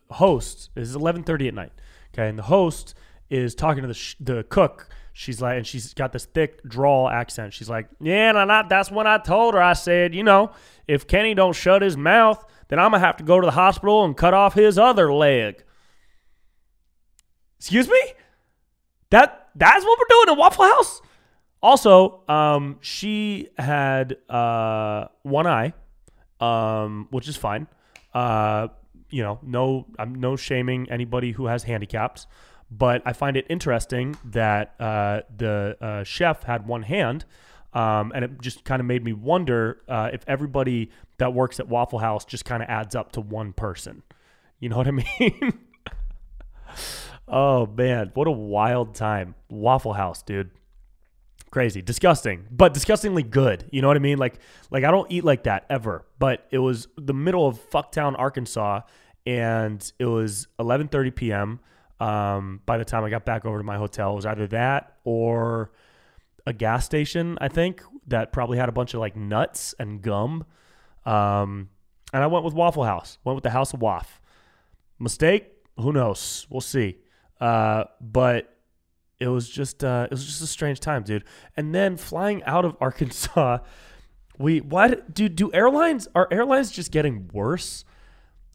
host 0.10 0.70
is 0.76 0.96
11:30 0.96 1.48
at 1.48 1.54
night. 1.54 1.72
Okay, 2.14 2.28
and 2.28 2.38
the 2.38 2.44
host 2.44 2.94
is 3.30 3.56
talking 3.56 3.82
to 3.82 3.88
the 3.88 3.94
sh- 3.94 4.16
the 4.20 4.44
cook 4.44 4.90
she's 5.18 5.42
like, 5.42 5.58
and 5.58 5.66
she's 5.66 5.96
got 5.96 6.14
this 6.14 6.26
thick 6.26 6.62
drawl 6.64 7.10
accent. 7.10 7.52
She's 7.52 7.68
like, 7.68 7.90
yeah, 8.00 8.40
and 8.40 8.52
I, 8.52 8.68
that's 8.68 8.92
when 8.92 9.08
I 9.08 9.18
told 9.18 9.56
her. 9.56 9.62
I 9.62 9.74
said, 9.74 10.14
you 10.14 10.24
know, 10.24 10.52
if 10.88 11.08
Kenny 11.08 11.34
don't 11.34 11.56
shut 11.56 11.82
his 11.82 11.98
mouth, 11.98 12.46
then 12.68 12.80
I'm 12.80 12.92
gonna 12.92 13.00
have 13.00 13.18
to 13.18 13.24
go 13.24 13.42
to 13.42 13.46
the 13.46 13.52
hospital 13.52 14.06
and 14.06 14.16
cut 14.16 14.36
off 14.36 14.54
his 14.54 14.78
other 14.78 15.12
leg. 15.12 15.64
Excuse 17.58 17.90
me? 17.90 18.00
That 19.10 19.50
that's 19.56 19.84
what 19.84 19.98
we're 19.98 20.24
doing 20.24 20.34
in 20.34 20.40
Waffle 20.40 20.66
House. 20.66 21.02
Also, 21.64 22.22
um, 22.28 22.78
she 22.82 23.50
had 23.58 24.18
uh, 24.30 25.08
one 25.24 25.48
eye, 25.48 25.74
um, 26.40 27.08
which 27.10 27.28
is 27.28 27.36
fine. 27.36 27.68
Uh, 28.14 28.68
you 29.10 29.24
know, 29.24 29.40
no, 29.42 29.88
I'm 29.98 30.14
no 30.16 30.36
shaming 30.36 30.92
anybody 30.92 31.32
who 31.32 31.48
has 31.48 31.64
handicaps, 31.64 32.28
but 32.70 33.02
I 33.06 33.14
find 33.14 33.38
it 33.38 33.46
interesting 33.50 34.18
that 34.26 34.76
uh, 34.80 35.22
the 35.36 35.78
uh, 35.80 36.04
chef 36.04 36.44
had 36.44 36.68
one 36.68 36.84
hand. 36.84 37.26
Um, 37.74 38.12
and 38.16 38.26
it 38.26 38.42
just 38.42 38.64
kind 38.64 38.80
of 38.80 38.86
made 38.86 39.04
me 39.04 39.14
wonder 39.14 39.82
uh, 39.88 40.10
if 40.12 40.24
everybody 40.28 40.90
that 41.18 41.34
works 41.34 41.60
at 41.60 41.68
Waffle 41.68 42.00
House 42.00 42.26
just 42.26 42.46
kind 42.46 42.64
of 42.64 42.70
adds 42.70 42.96
up 42.96 43.12
to 43.14 43.22
one 43.22 43.54
person. 43.54 44.04
You 44.60 44.70
know 44.70 44.78
what 44.78 44.88
I 44.88 44.92
mean? 45.20 45.60
oh 47.28 47.68
man, 47.68 48.12
what 48.14 48.28
a 48.28 48.32
wild 48.32 48.96
time. 48.96 49.36
Waffle 49.50 49.94
House, 49.94 50.22
dude. 50.24 50.52
Crazy, 51.50 51.82
disgusting, 51.82 52.46
but 52.52 52.74
disgustingly 52.74 53.24
good. 53.24 53.66
You 53.72 53.82
know 53.82 53.88
what 53.88 53.96
I 53.96 54.02
mean? 54.02 54.18
Like, 54.18 54.40
like 54.70 54.84
I 54.84 54.92
don't 54.92 55.10
eat 55.12 55.24
like 55.24 55.44
that 55.44 55.66
ever. 55.70 56.06
But 56.20 56.46
it 56.52 56.58
was 56.58 56.88
the 56.98 57.14
middle 57.14 57.48
of 57.48 57.58
Fucktown, 57.70 58.16
Arkansas, 58.18 58.82
and 59.26 59.92
it 60.00 60.06
was 60.06 60.48
11:30 60.60 61.16
p.m. 61.16 61.60
Um, 62.00 62.62
by 62.66 62.78
the 62.78 62.86
time 62.86 63.04
I 63.04 63.10
got 63.10 63.26
back 63.26 63.46
over 63.46 63.58
to 63.58 63.64
my 63.64 63.78
hotel, 63.78 64.14
it 64.14 64.16
was 64.16 64.26
either 64.26 64.48
that 64.48 64.98
or 65.04 65.72
a 66.46 66.54
gas 66.54 66.86
station. 66.86 67.38
I 67.42 67.48
think 67.48 67.82
that 68.08 68.32
probably 68.32 68.58
had 68.58 68.70
a 68.70 68.72
bunch 68.72 68.94
of 68.94 69.00
like 69.00 69.16
nuts 69.16 69.76
and 69.80 70.02
gum. 70.02 70.46
Um, 71.06 71.70
and 72.14 72.24
I 72.24 72.28
went 72.28 72.46
with 72.46 72.54
Waffle 72.54 72.84
House. 72.84 73.18
Went 73.24 73.36
with 73.36 73.44
the 73.44 73.50
House 73.50 73.74
of 73.74 73.82
Waff. 73.82 74.22
Mistake? 75.00 75.52
Who 75.78 75.92
knows? 75.92 76.48
We'll 76.50 76.62
see. 76.62 76.98
Uh, 77.40 77.86
but 78.00 78.58
it 79.20 79.28
was 79.28 79.50
just 79.50 79.84
uh, 79.84 80.06
it 80.06 80.12
was 80.12 80.26
just 80.26 80.42
a 80.42 80.48
strange 80.48 80.80
time, 80.80 81.04
dude. 81.04 81.24
And 81.56 81.74
then 81.74 81.98
flying 81.98 82.44
out 82.44 82.66
of 82.66 82.76
Arkansas, 82.80 83.60
we 84.38 84.62
what 84.62 85.14
do 85.14 85.30
do 85.30 85.52
airlines 85.54 86.08
are 86.16 86.28
airlines 86.32 86.72
just 86.72 86.92
getting 86.92 87.30
worse? 87.34 87.84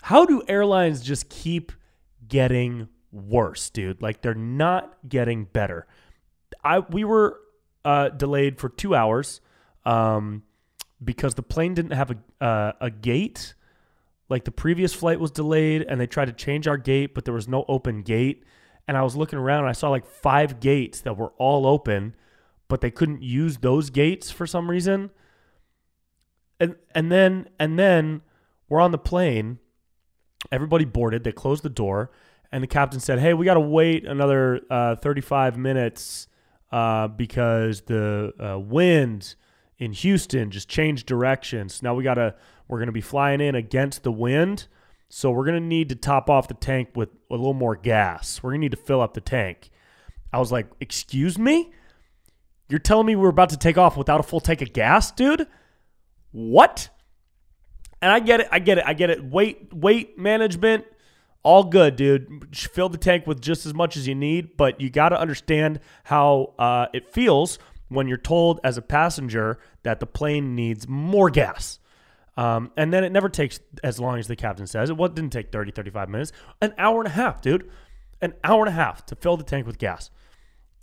How 0.02 0.24
do 0.24 0.42
airlines 0.48 1.00
just 1.00 1.28
keep 1.28 1.72
getting 2.26 2.88
worse, 3.12 3.70
dude? 3.70 4.02
Like 4.02 4.22
they're 4.22 4.34
not 4.34 4.96
getting 5.08 5.44
better. 5.44 5.86
I 6.64 6.80
we 6.80 7.04
were 7.04 7.40
uh, 7.84 8.08
delayed 8.08 8.58
for 8.58 8.68
two 8.68 8.94
hours 8.94 9.40
um, 9.84 10.42
because 11.02 11.34
the 11.34 11.42
plane 11.42 11.74
didn't 11.74 11.92
have 11.92 12.10
a 12.10 12.44
uh, 12.44 12.72
a 12.80 12.90
gate. 12.90 13.54
Like 14.28 14.44
the 14.44 14.50
previous 14.50 14.94
flight 14.94 15.20
was 15.20 15.30
delayed, 15.30 15.82
and 15.82 16.00
they 16.00 16.06
tried 16.06 16.26
to 16.26 16.32
change 16.32 16.66
our 16.66 16.78
gate, 16.78 17.14
but 17.14 17.24
there 17.24 17.34
was 17.34 17.46
no 17.46 17.64
open 17.68 18.02
gate 18.02 18.44
and 18.88 18.96
I 18.96 19.02
was 19.02 19.16
looking 19.16 19.38
around 19.38 19.60
and 19.60 19.68
I 19.68 19.72
saw 19.72 19.90
like 19.90 20.06
five 20.06 20.60
gates 20.60 21.00
that 21.02 21.16
were 21.16 21.32
all 21.38 21.66
open, 21.66 22.14
but 22.68 22.80
they 22.80 22.90
couldn't 22.90 23.22
use 23.22 23.58
those 23.58 23.90
gates 23.90 24.30
for 24.30 24.46
some 24.46 24.70
reason. 24.70 25.10
And 26.58 26.76
and 26.94 27.10
then 27.10 27.48
and 27.58 27.78
then 27.78 28.22
we're 28.68 28.80
on 28.80 28.90
the 28.90 28.98
plane. 28.98 29.58
Everybody 30.50 30.84
boarded. 30.84 31.24
They 31.24 31.32
closed 31.32 31.62
the 31.62 31.70
door, 31.70 32.10
and 32.52 32.62
the 32.62 32.68
captain 32.68 33.00
said, 33.00 33.18
"Hey, 33.18 33.34
we 33.34 33.44
got 33.44 33.54
to 33.54 33.60
wait 33.60 34.04
another 34.04 34.60
uh, 34.70 34.96
35 34.96 35.56
minutes 35.56 36.28
uh, 36.70 37.08
because 37.08 37.82
the 37.82 38.32
uh, 38.38 38.58
wind 38.58 39.34
in 39.78 39.92
Houston 39.92 40.50
just 40.50 40.68
changed 40.68 41.06
directions. 41.06 41.82
Now 41.82 41.94
we 41.94 42.04
got 42.04 42.14
to 42.14 42.34
we're 42.68 42.78
going 42.78 42.86
to 42.86 42.92
be 42.92 43.00
flying 43.00 43.40
in 43.40 43.54
against 43.54 44.02
the 44.02 44.12
wind." 44.12 44.68
So 45.14 45.30
we're 45.30 45.44
going 45.44 45.60
to 45.60 45.66
need 45.66 45.90
to 45.90 45.94
top 45.94 46.30
off 46.30 46.48
the 46.48 46.54
tank 46.54 46.88
with 46.94 47.10
a 47.30 47.34
little 47.34 47.52
more 47.52 47.76
gas. 47.76 48.42
We're 48.42 48.52
going 48.52 48.62
to 48.62 48.64
need 48.64 48.70
to 48.70 48.78
fill 48.78 49.02
up 49.02 49.12
the 49.12 49.20
tank. 49.20 49.68
I 50.32 50.38
was 50.38 50.50
like, 50.50 50.68
Excuse 50.80 51.38
me? 51.38 51.70
You're 52.70 52.78
telling 52.78 53.06
me 53.06 53.14
we're 53.14 53.28
about 53.28 53.50
to 53.50 53.58
take 53.58 53.76
off 53.76 53.98
without 53.98 54.20
a 54.20 54.22
full 54.22 54.40
tank 54.40 54.62
of 54.62 54.72
gas, 54.72 55.10
dude? 55.12 55.46
What? 56.30 56.88
And 58.00 58.10
I 58.10 58.20
get 58.20 58.40
it. 58.40 58.48
I 58.50 58.58
get 58.58 58.78
it. 58.78 58.84
I 58.86 58.94
get 58.94 59.10
it. 59.10 59.22
Weight, 59.22 59.70
weight 59.70 60.18
management, 60.18 60.86
all 61.42 61.64
good, 61.64 61.96
dude. 61.96 62.56
Fill 62.56 62.88
the 62.88 62.98
tank 62.98 63.26
with 63.26 63.40
just 63.40 63.66
as 63.66 63.74
much 63.74 63.96
as 63.96 64.06
you 64.06 64.14
need, 64.14 64.56
but 64.56 64.80
you 64.80 64.90
got 64.90 65.10
to 65.10 65.20
understand 65.20 65.80
how 66.04 66.54
uh, 66.58 66.86
it 66.92 67.12
feels 67.12 67.58
when 67.88 68.08
you're 68.08 68.16
told 68.16 68.60
as 68.64 68.78
a 68.78 68.82
passenger 68.82 69.58
that 69.82 70.00
the 70.00 70.06
plane 70.06 70.54
needs 70.54 70.88
more 70.88 71.30
gas. 71.30 71.78
Um, 72.36 72.70
and 72.76 72.92
then 72.92 73.04
it 73.04 73.12
never 73.12 73.28
takes 73.28 73.60
as 73.84 74.00
long 74.00 74.18
as 74.18 74.26
the 74.26 74.36
captain 74.36 74.66
says. 74.66 74.88
It 74.88 74.96
didn't 74.96 75.30
take 75.30 75.52
30, 75.52 75.72
35 75.72 76.08
minutes. 76.08 76.32
An 76.60 76.72
hour 76.78 76.98
and 77.00 77.08
a 77.08 77.12
half, 77.12 77.42
dude. 77.42 77.70
An 78.20 78.34
hour 78.44 78.60
and 78.60 78.68
a 78.68 78.72
half 78.72 79.04
to 79.06 79.16
fill 79.16 79.36
the 79.36 79.44
tank 79.44 79.66
with 79.66 79.78
gas. 79.78 80.10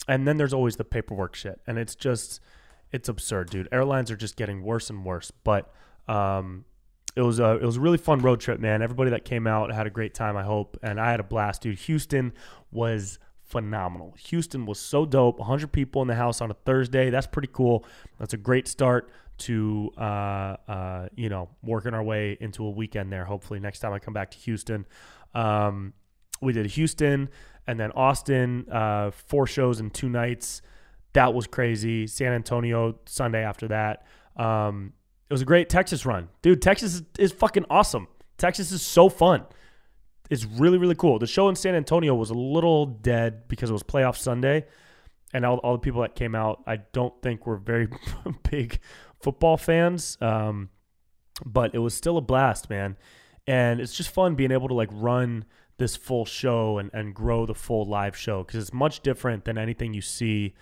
And 0.07 0.27
then 0.27 0.37
there's 0.37 0.53
always 0.53 0.75
the 0.75 0.83
paperwork 0.83 1.35
shit. 1.35 1.59
And 1.65 1.79
it's 1.79 1.95
just, 1.95 2.39
it's 2.91 3.09
absurd, 3.09 3.49
dude. 3.49 3.67
Airlines 3.71 4.11
are 4.11 4.15
just 4.15 4.35
getting 4.35 4.61
worse 4.61 4.89
and 4.89 5.03
worse. 5.03 5.31
But 5.31 5.73
um, 6.07 6.65
it 7.15 7.21
was 7.21 7.39
a 7.39 7.55
it 7.55 7.63
was 7.63 7.77
a 7.77 7.81
really 7.81 7.97
fun 7.97 8.19
road 8.19 8.39
trip, 8.39 8.59
man. 8.59 8.81
Everybody 8.81 9.11
that 9.11 9.25
came 9.25 9.47
out 9.47 9.73
had 9.73 9.87
a 9.87 9.89
great 9.89 10.13
time, 10.13 10.37
I 10.37 10.43
hope. 10.43 10.77
And 10.83 10.99
I 10.99 11.11
had 11.11 11.19
a 11.19 11.23
blast, 11.23 11.61
dude. 11.61 11.77
Houston 11.79 12.33
was 12.71 13.19
phenomenal. 13.43 14.15
Houston 14.17 14.65
was 14.65 14.79
so 14.79 15.05
dope. 15.05 15.39
100 15.39 15.71
people 15.71 16.01
in 16.01 16.07
the 16.07 16.15
house 16.15 16.39
on 16.39 16.51
a 16.51 16.53
Thursday. 16.53 17.09
That's 17.09 17.27
pretty 17.27 17.49
cool. 17.51 17.83
That's 18.19 18.33
a 18.33 18.37
great 18.37 18.67
start 18.67 19.09
to 19.39 19.89
uh, 19.97 20.57
uh, 20.67 21.07
you 21.15 21.29
know 21.29 21.49
working 21.63 21.93
our 21.93 22.03
way 22.03 22.37
into 22.39 22.65
a 22.65 22.69
weekend 22.69 23.11
there. 23.11 23.25
Hopefully 23.25 23.59
next 23.59 23.79
time 23.79 23.93
I 23.93 23.99
come 23.99 24.13
back 24.13 24.31
to 24.31 24.37
Houston, 24.39 24.85
um, 25.33 25.93
we 26.41 26.53
did 26.53 26.65
Houston 26.67 27.29
and 27.69 27.79
then 27.79 27.91
Austin, 27.91 28.65
uh, 28.71 29.11
four 29.11 29.45
shows 29.45 29.79
in 29.79 29.91
two 29.91 30.09
nights. 30.09 30.63
That 31.13 31.35
was 31.35 31.45
crazy. 31.45 32.07
San 32.07 32.33
Antonio 32.33 32.99
Sunday 33.05 33.43
after 33.43 33.67
that. 33.67 34.07
Um, 34.35 34.93
it 35.29 35.33
was 35.33 35.41
a 35.41 35.45
great 35.45 35.69
Texas 35.69 36.05
run, 36.05 36.29
dude. 36.41 36.61
Texas 36.61 36.95
is, 36.95 37.03
is 37.17 37.31
fucking 37.31 37.65
awesome. 37.69 38.07
Texas 38.37 38.71
is 38.71 38.81
so 38.81 39.09
fun. 39.09 39.45
It's 40.29 40.45
really 40.45 40.77
really 40.77 40.95
cool. 40.95 41.19
The 41.19 41.27
show 41.27 41.49
in 41.49 41.55
San 41.55 41.75
Antonio 41.75 42.15
was 42.15 42.29
a 42.29 42.35
little 42.35 42.85
dead 42.85 43.47
because 43.47 43.69
it 43.69 43.73
was 43.73 43.83
playoff 43.83 44.17
Sunday 44.17 44.65
and 45.33 45.45
all, 45.45 45.57
all 45.57 45.73
the 45.73 45.79
people 45.79 46.01
that 46.01 46.15
came 46.15 46.35
out, 46.35 46.63
I 46.65 46.77
don't 46.77 47.13
think 47.21 47.45
were 47.45 47.57
very 47.57 47.87
big 48.49 48.79
football 49.21 49.57
fans. 49.57 50.17
Um, 50.21 50.69
but 51.45 51.73
it 51.73 51.79
was 51.79 51.93
still 51.93 52.17
a 52.17 52.21
blast, 52.21 52.69
man. 52.69 52.97
And 53.47 53.79
it's 53.79 53.95
just 53.95 54.09
fun 54.09 54.35
being 54.35 54.51
able 54.51 54.67
to 54.67 54.73
like 54.73 54.89
run 54.91 55.45
this 55.77 55.95
full 55.95 56.25
show 56.25 56.77
and, 56.77 56.89
and 56.93 57.15
grow 57.15 57.45
the 57.45 57.55
full 57.55 57.85
live 57.85 58.15
show 58.15 58.43
because 58.43 58.61
it's 58.61 58.73
much 58.73 58.99
different 59.01 59.45
than 59.45 59.57
anything 59.57 59.93
you 59.93 60.01
see 60.01 60.53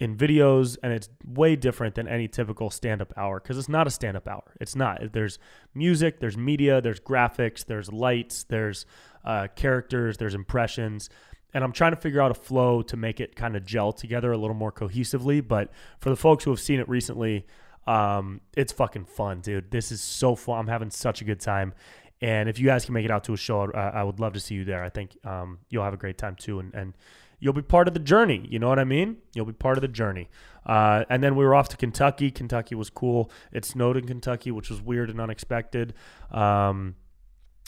in 0.00 0.16
videos 0.16 0.76
and 0.82 0.92
it's 0.92 1.08
way 1.26 1.56
different 1.56 1.94
than 1.94 2.06
any 2.06 2.28
typical 2.28 2.70
stand-up 2.70 3.12
hour 3.16 3.40
because 3.40 3.58
it's 3.58 3.68
not 3.68 3.86
a 3.86 3.90
stand-up 3.90 4.28
hour 4.28 4.54
it's 4.60 4.76
not 4.76 5.00
there's 5.12 5.38
music 5.74 6.20
there's 6.20 6.36
media 6.36 6.80
there's 6.80 7.00
graphics 7.00 7.64
there's 7.64 7.92
lights 7.92 8.44
there's 8.44 8.86
uh, 9.24 9.48
characters 9.56 10.16
there's 10.16 10.34
impressions 10.34 11.10
and 11.52 11.64
i'm 11.64 11.72
trying 11.72 11.92
to 11.92 12.00
figure 12.00 12.20
out 12.20 12.30
a 12.30 12.34
flow 12.34 12.80
to 12.80 12.96
make 12.96 13.18
it 13.18 13.34
kind 13.34 13.56
of 13.56 13.64
gel 13.64 13.92
together 13.92 14.30
a 14.30 14.38
little 14.38 14.54
more 14.54 14.70
cohesively 14.70 15.46
but 15.46 15.72
for 15.98 16.10
the 16.10 16.16
folks 16.16 16.44
who 16.44 16.50
have 16.50 16.60
seen 16.60 16.78
it 16.78 16.88
recently 16.88 17.44
um, 17.88 18.42
it's 18.54 18.70
fucking 18.70 19.06
fun, 19.06 19.40
dude. 19.40 19.70
This 19.70 19.90
is 19.90 20.02
so 20.02 20.36
fun. 20.36 20.58
I'm 20.58 20.66
having 20.66 20.90
such 20.90 21.22
a 21.22 21.24
good 21.24 21.40
time. 21.40 21.72
And 22.20 22.48
if 22.48 22.58
you 22.58 22.66
guys 22.66 22.84
can 22.84 22.92
make 22.92 23.06
it 23.06 23.10
out 23.10 23.24
to 23.24 23.32
a 23.32 23.36
show, 23.36 23.72
I 23.72 24.02
would 24.02 24.20
love 24.20 24.34
to 24.34 24.40
see 24.40 24.56
you 24.56 24.64
there. 24.64 24.84
I 24.84 24.90
think 24.90 25.16
um, 25.24 25.60
you'll 25.70 25.84
have 25.84 25.94
a 25.94 25.98
great 25.98 26.18
time 26.18 26.36
too, 26.36 26.58
and, 26.58 26.74
and 26.74 26.94
you'll 27.38 27.52
be 27.52 27.62
part 27.62 27.88
of 27.88 27.94
the 27.94 28.00
journey. 28.00 28.46
You 28.48 28.58
know 28.58 28.68
what 28.68 28.78
I 28.78 28.84
mean? 28.84 29.18
You'll 29.34 29.46
be 29.46 29.52
part 29.52 29.78
of 29.78 29.82
the 29.82 29.88
journey. 29.88 30.28
Uh, 30.66 31.04
and 31.08 31.22
then 31.22 31.36
we 31.36 31.44
were 31.44 31.54
off 31.54 31.68
to 31.70 31.76
Kentucky. 31.76 32.30
Kentucky 32.30 32.74
was 32.74 32.90
cool. 32.90 33.30
It 33.52 33.64
snowed 33.64 33.96
in 33.96 34.06
Kentucky, 34.06 34.50
which 34.50 34.70
was 34.70 34.82
weird 34.82 35.08
and 35.10 35.20
unexpected. 35.20 35.94
Um, 36.30 36.96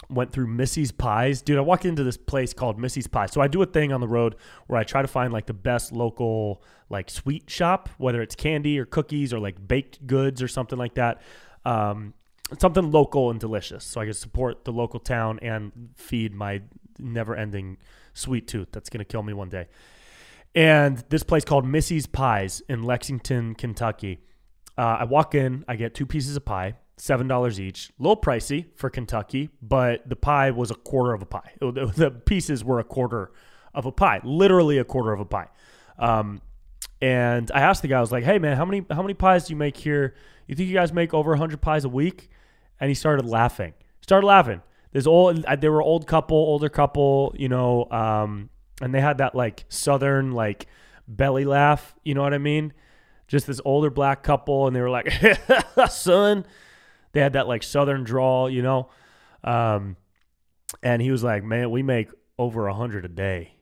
went 0.08 0.32
through 0.32 0.46
Missy's 0.46 0.92
Pies. 0.92 1.42
Dude, 1.42 1.58
I 1.58 1.62
walked 1.62 1.84
into 1.84 2.04
this 2.04 2.16
place 2.16 2.52
called 2.52 2.78
Missy's 2.78 3.06
Pies. 3.06 3.32
So 3.32 3.40
I 3.40 3.48
do 3.48 3.62
a 3.62 3.66
thing 3.66 3.92
on 3.92 4.00
the 4.00 4.08
road 4.08 4.36
where 4.66 4.78
I 4.78 4.84
try 4.84 5.02
to 5.02 5.08
find 5.08 5.32
like 5.32 5.46
the 5.46 5.54
best 5.54 5.92
local 5.92 6.62
like 6.88 7.10
sweet 7.10 7.48
shop, 7.48 7.88
whether 7.98 8.20
it's 8.20 8.34
candy 8.34 8.78
or 8.78 8.84
cookies 8.84 9.32
or 9.32 9.38
like 9.38 9.66
baked 9.66 10.06
goods 10.06 10.42
or 10.42 10.48
something 10.48 10.78
like 10.78 10.94
that. 10.94 11.22
Um, 11.64 12.14
something 12.58 12.90
local 12.90 13.30
and 13.30 13.38
delicious. 13.38 13.84
So 13.84 14.00
I 14.00 14.04
can 14.06 14.14
support 14.14 14.64
the 14.64 14.72
local 14.72 15.00
town 15.00 15.38
and 15.40 15.90
feed 15.96 16.34
my 16.34 16.62
never 17.02 17.34
ending 17.34 17.78
sweet 18.14 18.46
tooth 18.46 18.68
that's 18.72 18.88
going 18.88 18.98
to 18.98 19.04
kill 19.04 19.22
me 19.22 19.32
one 19.32 19.48
day. 19.48 19.68
And 20.54 21.04
this 21.10 21.22
place 21.22 21.44
called 21.44 21.64
Missy's 21.64 22.06
Pies 22.06 22.60
in 22.68 22.82
Lexington, 22.82 23.54
Kentucky. 23.54 24.20
Uh, 24.76 24.98
I 25.00 25.04
walk 25.04 25.34
in, 25.34 25.64
I 25.68 25.76
get 25.76 25.94
two 25.94 26.06
pieces 26.06 26.36
of 26.36 26.44
pie 26.44 26.74
seven 27.00 27.26
dollars 27.26 27.58
each. 27.58 27.90
A 27.98 28.02
little 28.02 28.16
pricey 28.16 28.66
for 28.76 28.90
Kentucky, 28.90 29.48
but 29.62 30.08
the 30.08 30.16
pie 30.16 30.50
was 30.50 30.70
a 30.70 30.74
quarter 30.74 31.12
of 31.12 31.22
a 31.22 31.26
pie. 31.26 31.52
The 31.60 32.10
pieces 32.24 32.62
were 32.62 32.78
a 32.78 32.84
quarter 32.84 33.32
of 33.74 33.86
a 33.86 33.92
pie, 33.92 34.20
literally 34.22 34.78
a 34.78 34.84
quarter 34.84 35.12
of 35.12 35.20
a 35.20 35.24
pie. 35.24 35.48
Um, 35.98 36.40
and 37.00 37.50
I 37.54 37.60
asked 37.60 37.82
the 37.82 37.88
guy, 37.88 37.98
I 37.98 38.00
was 38.00 38.12
like, 38.12 38.24
"Hey 38.24 38.38
man, 38.38 38.56
how 38.56 38.64
many 38.64 38.84
how 38.90 39.02
many 39.02 39.14
pies 39.14 39.46
do 39.46 39.52
you 39.52 39.56
make 39.56 39.76
here? 39.76 40.14
You 40.46 40.54
think 40.54 40.68
you 40.68 40.74
guys 40.74 40.92
make 40.92 41.14
over 41.14 41.34
hundred 41.36 41.60
pies 41.60 41.84
a 41.84 41.88
week?" 41.88 42.28
And 42.78 42.88
he 42.88 42.94
started 42.94 43.26
laughing. 43.26 43.74
Started 44.02 44.26
laughing. 44.26 44.62
There's 44.92 45.06
old. 45.06 45.44
They 45.60 45.68
were 45.68 45.82
old 45.82 46.06
couple, 46.06 46.36
older 46.36 46.68
couple, 46.68 47.34
you 47.38 47.48
know, 47.48 47.88
um, 47.90 48.50
and 48.80 48.94
they 48.94 49.00
had 49.00 49.18
that 49.18 49.34
like 49.34 49.64
southern 49.68 50.32
like 50.32 50.66
belly 51.06 51.44
laugh. 51.44 51.94
You 52.04 52.14
know 52.14 52.22
what 52.22 52.34
I 52.34 52.38
mean? 52.38 52.72
Just 53.28 53.46
this 53.46 53.60
older 53.64 53.90
black 53.90 54.22
couple, 54.22 54.66
and 54.66 54.74
they 54.74 54.80
were 54.80 54.90
like, 54.90 55.12
"Son." 55.90 56.44
They 57.12 57.20
had 57.20 57.32
that 57.32 57.48
like 57.48 57.62
southern 57.62 58.04
drawl, 58.04 58.48
you 58.48 58.62
know. 58.62 58.88
Um, 59.42 59.96
and 60.82 61.02
he 61.02 61.10
was 61.10 61.22
like, 61.22 61.44
"Man, 61.44 61.70
we 61.70 61.82
make 61.82 62.10
over 62.38 62.66
a 62.66 62.74
hundred 62.74 63.04
a 63.04 63.08
day." 63.08 63.54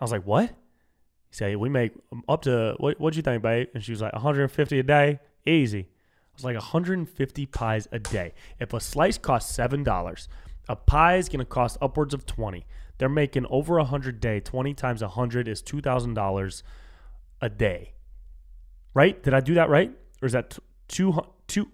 I 0.00 0.04
was 0.04 0.12
like, 0.12 0.26
"What?" 0.26 0.48
He 0.50 1.36
said, 1.36 1.56
"We 1.56 1.68
make 1.68 1.92
up 2.28 2.42
to 2.42 2.74
what? 2.78 2.98
What'd 3.00 3.16
you 3.16 3.22
think, 3.22 3.42
babe?" 3.42 3.68
And 3.74 3.84
she 3.84 3.92
was 3.92 4.00
like, 4.00 4.12
"150 4.14 4.78
a 4.78 4.82
day, 4.82 5.20
easy." 5.46 5.88
I 6.34 6.36
was 6.36 6.44
like, 6.44 6.56
150 6.56 7.46
pies 7.46 7.86
a 7.92 8.00
day. 8.00 8.34
If 8.58 8.72
a 8.72 8.80
slice 8.80 9.18
costs 9.18 9.54
seven 9.54 9.84
dollars, 9.84 10.28
a 10.68 10.76
pie 10.76 11.16
is 11.16 11.28
gonna 11.28 11.44
cost 11.44 11.78
upwards 11.80 12.14
of 12.14 12.26
20. 12.26 12.66
They're 12.98 13.08
making 13.08 13.46
over 13.50 13.78
a 13.78 13.84
hundred 13.84 14.20
day. 14.20 14.40
20 14.40 14.74
times 14.74 15.02
a 15.02 15.08
hundred 15.08 15.48
is 15.48 15.62
two 15.62 15.80
thousand 15.80 16.14
dollars 16.14 16.62
a 17.40 17.48
day. 17.48 17.92
Right? 18.94 19.20
Did 19.22 19.34
I 19.34 19.40
do 19.40 19.54
that 19.54 19.68
right? 19.68 19.90
Or 20.22 20.26
is 20.26 20.32
that 20.32 20.58
two 20.88 21.18
two? 21.46 21.70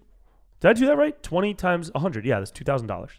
Did 0.59 0.69
I 0.69 0.73
do 0.73 0.85
that 0.87 0.97
right? 0.97 1.21
20 1.23 1.53
times 1.53 1.89
a 1.89 1.93
100. 1.93 2.25
Yeah, 2.25 2.39
that's 2.39 2.51
two 2.51 2.63
thousand 2.63 2.87
dollars. 2.87 3.11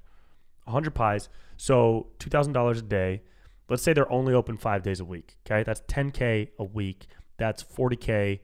100 0.64 0.95
pies. 0.95 1.29
So 1.57 2.09
$2,000 2.19 2.79
a 2.79 2.83
day. 2.83 3.23
Let's 3.69 3.83
say 3.83 3.93
they're 3.93 4.11
only 4.11 4.35
open 4.35 4.57
five 4.57 4.83
days 4.83 5.00
a 5.00 5.05
week. 5.05 5.37
Okay. 5.47 5.62
That's 5.62 5.81
10K 5.83 6.49
a 6.59 6.64
week. 6.64 7.07
That's 7.37 7.62
40K 7.62 8.41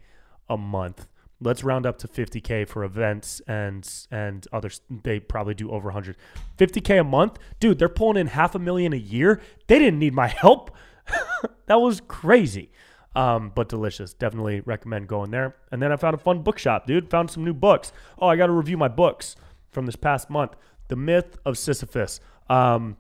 a 0.49 0.56
month. 0.56 1.06
Let's 1.40 1.62
round 1.62 1.87
up 1.87 1.99
to 1.99 2.09
50K 2.09 2.66
for 2.66 2.83
events 2.83 3.40
and 3.47 3.88
and 4.11 4.47
others. 4.52 4.80
They 4.90 5.21
probably 5.21 5.54
do 5.54 5.71
over 5.71 5.87
100. 5.87 6.16
50K 6.57 7.00
a 7.00 7.04
month? 7.04 7.38
Dude, 7.61 7.78
they're 7.78 7.88
pulling 7.88 8.16
in 8.16 8.28
half 8.28 8.54
a 8.54 8.59
million 8.59 8.92
a 8.92 8.97
year. 8.97 9.40
They 9.68 9.78
didn't 9.78 10.00
need 10.00 10.14
my 10.14 10.26
help. 10.42 10.71
that 11.66 11.80
was 11.80 12.00
crazy. 12.07 12.71
Um, 13.14 13.52
but 13.54 13.68
delicious. 13.68 14.14
Definitely 14.14 14.61
recommend 14.61 15.09
going 15.09 15.30
there. 15.30 15.57
And 15.73 15.80
then 15.80 15.92
I 15.92 15.97
found 15.97 16.14
a 16.14 16.18
fun 16.18 16.42
bookshop, 16.42 16.87
dude. 16.87 17.11
Found 17.11 17.30
some 17.30 17.45
new 17.45 17.54
books. 17.54 17.92
Oh, 18.18 18.28
I 18.28 18.37
got 18.37 18.47
to 18.47 18.52
review 18.52 18.76
my 18.76 18.88
books 18.88 19.35
from 19.71 19.87
this 19.87 19.97
past 19.97 20.30
month. 20.30 20.52
The 20.88 20.97
Myth 20.97 21.37
of 21.45 21.57
Sisyphus. 21.59 22.21
Um, 22.49 22.97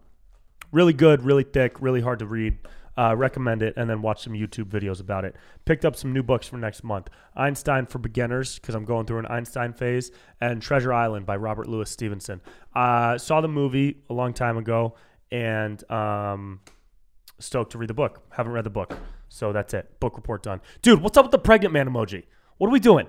really 0.72 0.92
good, 0.92 1.22
really 1.22 1.44
thick, 1.44 1.80
really 1.80 2.00
hard 2.00 2.18
to 2.20 2.26
read. 2.26 2.58
Uh, 2.98 3.14
recommend 3.14 3.62
it 3.62 3.74
and 3.76 3.88
then 3.88 4.02
watch 4.02 4.24
some 4.24 4.32
YouTube 4.32 4.64
videos 4.64 5.00
about 5.00 5.24
it. 5.24 5.36
Picked 5.64 5.84
up 5.84 5.94
some 5.94 6.12
new 6.12 6.22
books 6.22 6.48
for 6.48 6.56
next 6.56 6.82
month 6.82 7.08
Einstein 7.36 7.86
for 7.86 8.00
Beginners, 8.00 8.58
because 8.58 8.74
I'm 8.74 8.84
going 8.84 9.06
through 9.06 9.20
an 9.20 9.26
Einstein 9.26 9.72
phase, 9.72 10.10
and 10.40 10.60
Treasure 10.60 10.92
Island 10.92 11.24
by 11.24 11.36
Robert 11.36 11.68
Louis 11.68 11.88
Stevenson. 11.88 12.40
Uh, 12.74 13.16
saw 13.16 13.40
the 13.40 13.46
movie 13.46 14.02
a 14.10 14.14
long 14.14 14.32
time 14.32 14.56
ago 14.56 14.96
and 15.30 15.88
um, 15.92 16.60
stoked 17.38 17.70
to 17.72 17.78
read 17.78 17.88
the 17.88 17.94
book. 17.94 18.20
Haven't 18.30 18.52
read 18.52 18.64
the 18.64 18.70
book. 18.70 18.98
So 19.28 19.52
that's 19.52 19.74
it. 19.74 20.00
Book 20.00 20.16
report 20.16 20.42
done. 20.42 20.60
Dude, 20.82 21.00
what's 21.00 21.16
up 21.16 21.24
with 21.24 21.32
the 21.32 21.38
pregnant 21.38 21.72
man 21.72 21.88
emoji? 21.88 22.24
What 22.56 22.66
are 22.66 22.72
we 22.72 22.80
doing? 22.80 23.06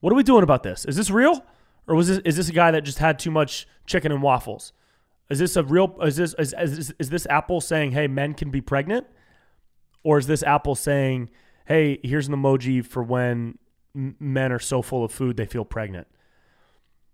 What 0.00 0.12
are 0.12 0.16
we 0.16 0.22
doing 0.22 0.42
about 0.42 0.62
this? 0.62 0.84
Is 0.84 0.96
this 0.96 1.10
real? 1.10 1.42
Or 1.86 1.94
was 1.94 2.08
this 2.08 2.18
is 2.18 2.36
this 2.36 2.48
a 2.50 2.52
guy 2.52 2.70
that 2.70 2.82
just 2.82 2.98
had 2.98 3.18
too 3.18 3.30
much 3.30 3.66
chicken 3.86 4.12
and 4.12 4.22
waffles? 4.22 4.72
Is 5.30 5.38
this 5.38 5.56
a 5.56 5.62
real? 5.62 5.96
Is 6.02 6.16
this 6.16 6.34
is, 6.38 6.54
is, 6.58 6.94
is 6.98 7.10
this 7.10 7.26
Apple 7.30 7.60
saying, 7.60 7.92
"Hey, 7.92 8.08
men 8.08 8.34
can 8.34 8.50
be 8.50 8.60
pregnant," 8.60 9.06
or 10.02 10.18
is 10.18 10.26
this 10.26 10.42
Apple 10.42 10.74
saying, 10.74 11.30
"Hey, 11.66 12.00
here's 12.02 12.28
an 12.28 12.34
emoji 12.34 12.84
for 12.84 13.02
when 13.02 13.58
men 13.94 14.52
are 14.52 14.58
so 14.58 14.82
full 14.82 15.04
of 15.04 15.12
food 15.12 15.36
they 15.36 15.46
feel 15.46 15.64
pregnant"? 15.64 16.08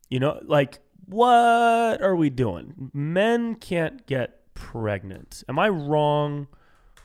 You 0.09 0.21
know, 0.21 0.41
like 0.45 0.81
what 1.07 2.03
are 2.03 2.17
we 2.17 2.31
doing? 2.31 2.91
Men 2.93 3.55
can't 3.55 4.07
get 4.07 4.55
pregnant. 4.55 5.45
Am 5.49 5.59
I 5.59 5.69
wrong 5.69 6.49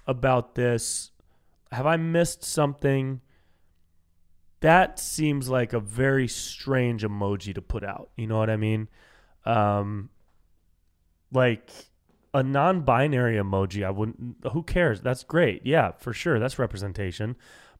about 0.08 0.56
this? 0.56 1.12
Have 1.72 1.86
I 1.86 1.98
missed 1.98 2.44
something? 2.44 3.22
That 4.62 5.00
seems 5.00 5.50
like 5.50 5.74
a 5.74 5.80
very 5.80 6.28
strange 6.28 7.04
emoji 7.04 7.54
to 7.54 7.62
put 7.62 7.84
out. 7.84 8.10
You 8.16 8.28
know 8.28 8.38
what 8.38 8.50
I 8.50 8.58
mean? 8.58 8.90
Um, 9.46 10.10
like 11.32 11.70
a 12.34 12.42
non-binary 12.44 13.36
emoji 13.36 13.86
i 13.86 13.90
wouldn't 13.90 14.38
who 14.54 14.64
cares? 14.64 15.02
That's 15.02 15.24
great. 15.24 15.66
Yeah 15.66 15.92
for 15.92 16.14
sure 16.14 16.40
that's 16.40 16.60
representation. 16.60 17.36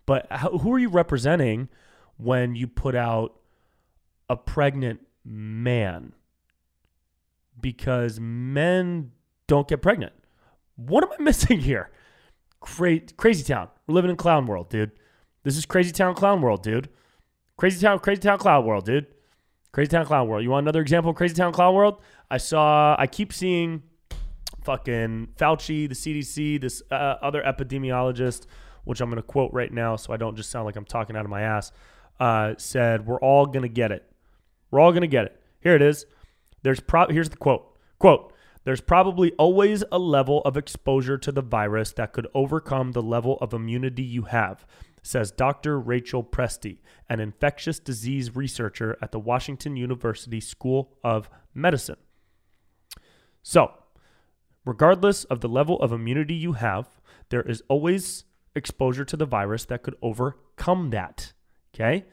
But 0.06 0.28
how, 0.32 0.58
who 0.58 0.74
are 0.74 0.80
you 0.80 0.90
representing 0.90 1.70
when 2.18 2.56
you 2.56 2.68
put 2.68 2.96
out 2.96 3.36
a 4.30 4.36
pregnant 4.36 5.02
man? 5.24 6.14
Because 7.60 8.20
men 8.20 9.12
don't 9.48 9.68
get 9.68 9.82
pregnant. 9.82 10.14
What 10.76 11.04
am 11.04 11.12
i 11.18 11.24
missing 11.24 11.60
here? 11.60 11.92
Cra- 12.60 13.00
crazy 13.18 13.44
town. 13.44 13.70
We're 13.88 13.96
living 13.96 14.12
in 14.12 14.18
clown 14.18 14.48
world 14.48 14.70
dude. 14.70 14.92
This 15.44 15.58
is 15.58 15.66
crazy 15.66 15.92
town 15.92 16.16
clown 16.16 16.42
world 16.42 16.64
dude. 16.64 16.90
Crazy 17.58 17.80
town 17.80 18.00
crazy 18.00 18.22
town 18.22 18.40
clown 18.40 18.66
world 18.66 18.86
dude 18.86 19.08
Crazy 19.72 19.88
Town 19.88 20.06
Clown 20.06 20.28
World. 20.28 20.44
You 20.44 20.50
want 20.50 20.66
another 20.66 20.82
example 20.82 21.12
of 21.12 21.16
Crazy 21.16 21.34
Town 21.34 21.54
Clown 21.54 21.74
World? 21.74 22.02
I 22.30 22.38
saw, 22.38 22.96
I 23.00 23.08
keep 23.08 23.32
seeing 23.32 23.84
fucking 24.64 25.30
Fauci, 25.38 25.88
the 25.88 25.96
CDC, 25.96 26.60
this 26.60 26.82
uh, 26.92 27.16
other 27.22 27.42
epidemiologist, 27.42 28.48
which 28.84 29.00
I'm 29.00 29.10
going 29.10 29.22
to 29.22 29.28
quote 29.28 29.54
right 29.54 29.72
now 29.72 29.96
so 29.96 30.12
I 30.12 30.18
don't 30.18 30.36
just 30.36 30.50
sound 30.50 30.66
like 30.66 30.76
I'm 30.76 30.86
talking 30.86 31.16
out 31.16 31.24
of 31.24 31.32
my 31.32 31.42
ass, 31.42 31.72
uh, 32.20 32.56
said, 32.58 33.06
We're 33.06 33.20
all 33.22 33.46
going 33.46 33.62
to 33.62 33.70
get 33.70 33.92
it. 33.92 34.12
We're 34.72 34.82
all 34.82 34.92
going 34.92 35.02
to 35.02 35.08
get 35.08 35.26
it. 35.26 35.42
Here 35.62 35.76
it 35.76 35.82
is. 35.82 36.06
There's 36.64 36.82
pro- 36.82 37.08
Here's 37.08 37.30
the 37.30 37.38
quote. 37.38 37.78
Quote, 37.98 38.34
there's 38.64 38.82
probably 38.82 39.32
always 39.34 39.84
a 39.92 39.98
level 39.98 40.42
of 40.42 40.58
exposure 40.58 41.18
to 41.18 41.32
the 41.32 41.42
virus 41.42 41.94
that 41.94 42.14
could 42.14 42.28
overcome 42.34 42.92
the 42.92 43.02
level 43.02 43.38
of 43.40 43.54
immunity 43.54 44.04
you 44.04 44.24
have 44.24 44.66
says 45.02 45.32
Dr. 45.32 45.80
Rachel 45.80 46.24
Presti, 46.24 46.80
an 47.10 47.20
infectious 47.20 47.80
disease 47.80 48.36
researcher 48.36 48.98
at 49.02 49.12
the 49.12 49.20
Washington 49.20 49.76
University 49.76 50.40
School 50.40 50.98
of 51.04 51.30
Medicine. 51.54 51.98
So, 53.42 53.72
regardless 54.66 55.24
of 55.26 55.42
the 55.42 55.50
level 55.50 55.80
of 55.80 55.92
immunity 55.92 56.36
you 56.36 56.54
have, 56.54 56.88
there 57.30 57.42
is 57.42 57.64
always 57.68 58.26
exposure 58.56 59.06
to 59.06 59.18
the 59.18 59.26
virus 59.26 59.66
that 59.66 59.84
could 59.84 59.96
overcome 60.02 60.92
that. 60.92 61.34
Okay? 61.74 62.06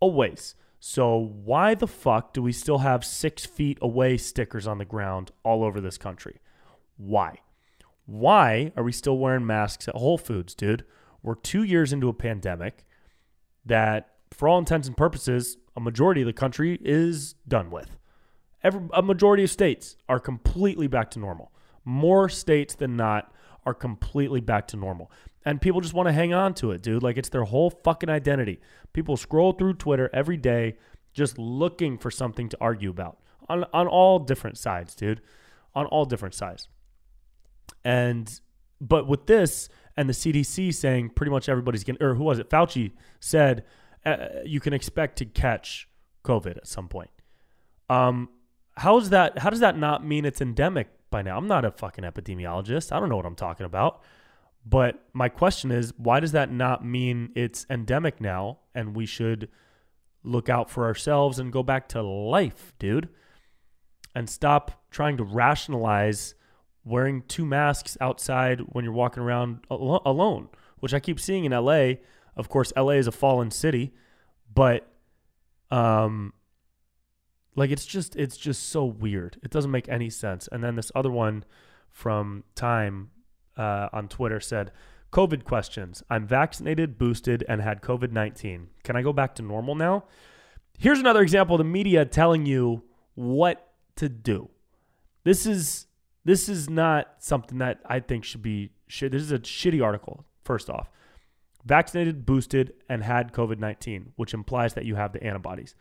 Always. 0.00 0.54
So, 0.80 1.16
why 1.16 1.74
the 1.74 1.86
fuck 1.86 2.34
do 2.34 2.42
we 2.42 2.52
still 2.52 2.78
have 2.78 3.04
six 3.04 3.46
feet 3.46 3.78
away 3.80 4.18
stickers 4.18 4.66
on 4.66 4.76
the 4.76 4.84
ground 4.84 5.30
all 5.42 5.64
over 5.64 5.80
this 5.80 5.96
country? 5.96 6.40
Why? 6.98 7.38
Why 8.04 8.72
are 8.76 8.82
we 8.82 8.92
still 8.92 9.16
wearing 9.16 9.46
masks 9.46 9.88
at 9.88 9.94
Whole 9.94 10.18
Foods, 10.18 10.54
dude? 10.54 10.84
We're 11.24 11.34
two 11.34 11.62
years 11.64 11.92
into 11.92 12.08
a 12.08 12.12
pandemic 12.12 12.84
that, 13.64 14.10
for 14.30 14.46
all 14.46 14.58
intents 14.58 14.86
and 14.86 14.96
purposes, 14.96 15.56
a 15.74 15.80
majority 15.80 16.20
of 16.20 16.26
the 16.26 16.32
country 16.32 16.78
is 16.82 17.34
done 17.48 17.70
with. 17.70 17.96
Every, 18.62 18.82
a 18.92 19.02
majority 19.02 19.42
of 19.42 19.50
states 19.50 19.96
are 20.08 20.20
completely 20.20 20.86
back 20.86 21.10
to 21.12 21.18
normal. 21.18 21.50
More 21.84 22.28
states 22.28 22.74
than 22.74 22.96
not 22.96 23.32
are 23.66 23.74
completely 23.74 24.40
back 24.40 24.68
to 24.68 24.76
normal. 24.76 25.10
And 25.44 25.60
people 25.60 25.80
just 25.80 25.94
want 25.94 26.08
to 26.08 26.12
hang 26.12 26.32
on 26.32 26.54
to 26.54 26.70
it, 26.70 26.82
dude. 26.82 27.02
Like 27.02 27.16
it's 27.16 27.30
their 27.30 27.44
whole 27.44 27.70
fucking 27.70 28.08
identity. 28.08 28.60
People 28.92 29.16
scroll 29.16 29.52
through 29.52 29.74
Twitter 29.74 30.10
every 30.12 30.36
day 30.36 30.76
just 31.12 31.38
looking 31.38 31.96
for 31.98 32.10
something 32.10 32.48
to 32.50 32.58
argue 32.60 32.90
about 32.90 33.18
on, 33.48 33.64
on 33.72 33.86
all 33.86 34.18
different 34.18 34.58
sides, 34.58 34.94
dude. 34.94 35.20
On 35.74 35.86
all 35.86 36.04
different 36.04 36.34
sides. 36.34 36.68
And, 37.84 38.40
but 38.80 39.06
with 39.06 39.26
this, 39.26 39.68
and 39.96 40.08
the 40.08 40.12
CDC 40.12 40.74
saying 40.74 41.10
pretty 41.10 41.30
much 41.30 41.48
everybody's 41.48 41.84
getting, 41.84 42.02
or 42.02 42.14
who 42.14 42.24
was 42.24 42.38
it? 42.38 42.50
Fauci 42.50 42.92
said 43.20 43.64
uh, 44.04 44.16
you 44.44 44.60
can 44.60 44.72
expect 44.72 45.16
to 45.18 45.24
catch 45.24 45.88
COVID 46.24 46.56
at 46.56 46.66
some 46.66 46.88
point. 46.88 47.10
Um, 47.88 48.28
how's 48.76 49.10
that? 49.10 49.38
How 49.38 49.50
does 49.50 49.60
that 49.60 49.78
not 49.78 50.04
mean 50.04 50.24
it's 50.24 50.40
endemic 50.40 50.88
by 51.10 51.22
now? 51.22 51.36
I'm 51.36 51.46
not 51.46 51.64
a 51.64 51.70
fucking 51.70 52.04
epidemiologist. 52.04 52.92
I 52.92 52.98
don't 52.98 53.08
know 53.08 53.16
what 53.16 53.26
I'm 53.26 53.36
talking 53.36 53.66
about. 53.66 54.02
But 54.66 55.04
my 55.12 55.28
question 55.28 55.70
is, 55.70 55.92
why 55.98 56.20
does 56.20 56.32
that 56.32 56.50
not 56.50 56.84
mean 56.84 57.30
it's 57.34 57.66
endemic 57.68 58.20
now 58.20 58.60
and 58.74 58.96
we 58.96 59.04
should 59.04 59.48
look 60.22 60.48
out 60.48 60.70
for 60.70 60.86
ourselves 60.86 61.38
and 61.38 61.52
go 61.52 61.62
back 61.62 61.88
to 61.88 62.02
life, 62.02 62.72
dude? 62.78 63.10
And 64.14 64.30
stop 64.30 64.82
trying 64.90 65.18
to 65.18 65.24
rationalize 65.24 66.34
wearing 66.84 67.22
two 67.22 67.46
masks 67.46 67.96
outside 68.00 68.60
when 68.68 68.84
you're 68.84 68.92
walking 68.92 69.22
around 69.22 69.60
al- 69.70 70.02
alone, 70.04 70.48
which 70.80 70.94
I 70.94 71.00
keep 71.00 71.18
seeing 71.18 71.44
in 71.44 71.52
LA. 71.52 71.94
Of 72.36 72.48
course, 72.48 72.72
LA 72.76 72.92
is 72.92 73.06
a 73.06 73.12
fallen 73.12 73.50
city, 73.50 73.92
but 74.52 74.86
um 75.70 76.32
like 77.56 77.70
it's 77.70 77.86
just 77.86 78.16
it's 78.16 78.36
just 78.36 78.68
so 78.68 78.84
weird. 78.84 79.38
It 79.42 79.50
doesn't 79.50 79.70
make 79.70 79.88
any 79.88 80.10
sense. 80.10 80.48
And 80.50 80.62
then 80.62 80.76
this 80.76 80.90
other 80.94 81.10
one 81.10 81.44
from 81.90 82.44
Time 82.54 83.10
uh, 83.56 83.88
on 83.92 84.08
Twitter 84.08 84.40
said, 84.40 84.72
"COVID 85.12 85.44
questions. 85.44 86.02
I'm 86.10 86.26
vaccinated, 86.26 86.98
boosted, 86.98 87.44
and 87.48 87.62
had 87.62 87.82
COVID 87.82 88.10
19. 88.10 88.68
Can 88.82 88.96
I 88.96 89.02
go 89.02 89.12
back 89.12 89.34
to 89.36 89.42
normal 89.42 89.74
now?" 89.74 90.04
Here's 90.76 90.98
another 90.98 91.22
example 91.22 91.54
of 91.54 91.58
the 91.58 91.64
media 91.64 92.04
telling 92.04 92.46
you 92.46 92.82
what 93.14 93.72
to 93.96 94.08
do. 94.08 94.50
This 95.22 95.46
is 95.46 95.86
this 96.24 96.48
is 96.48 96.70
not 96.70 97.14
something 97.18 97.58
that 97.58 97.80
I 97.86 98.00
think 98.00 98.24
should 98.24 98.42
be. 98.42 98.70
This 98.88 99.22
is 99.22 99.32
a 99.32 99.38
shitty 99.38 99.82
article. 99.82 100.24
First 100.44 100.68
off, 100.68 100.90
vaccinated, 101.64 102.26
boosted, 102.26 102.74
and 102.88 103.02
had 103.02 103.32
COVID 103.32 103.58
nineteen, 103.58 104.12
which 104.16 104.34
implies 104.34 104.74
that 104.74 104.84
you 104.84 104.94
have 104.94 105.12
the 105.12 105.22
antibodies. 105.22 105.74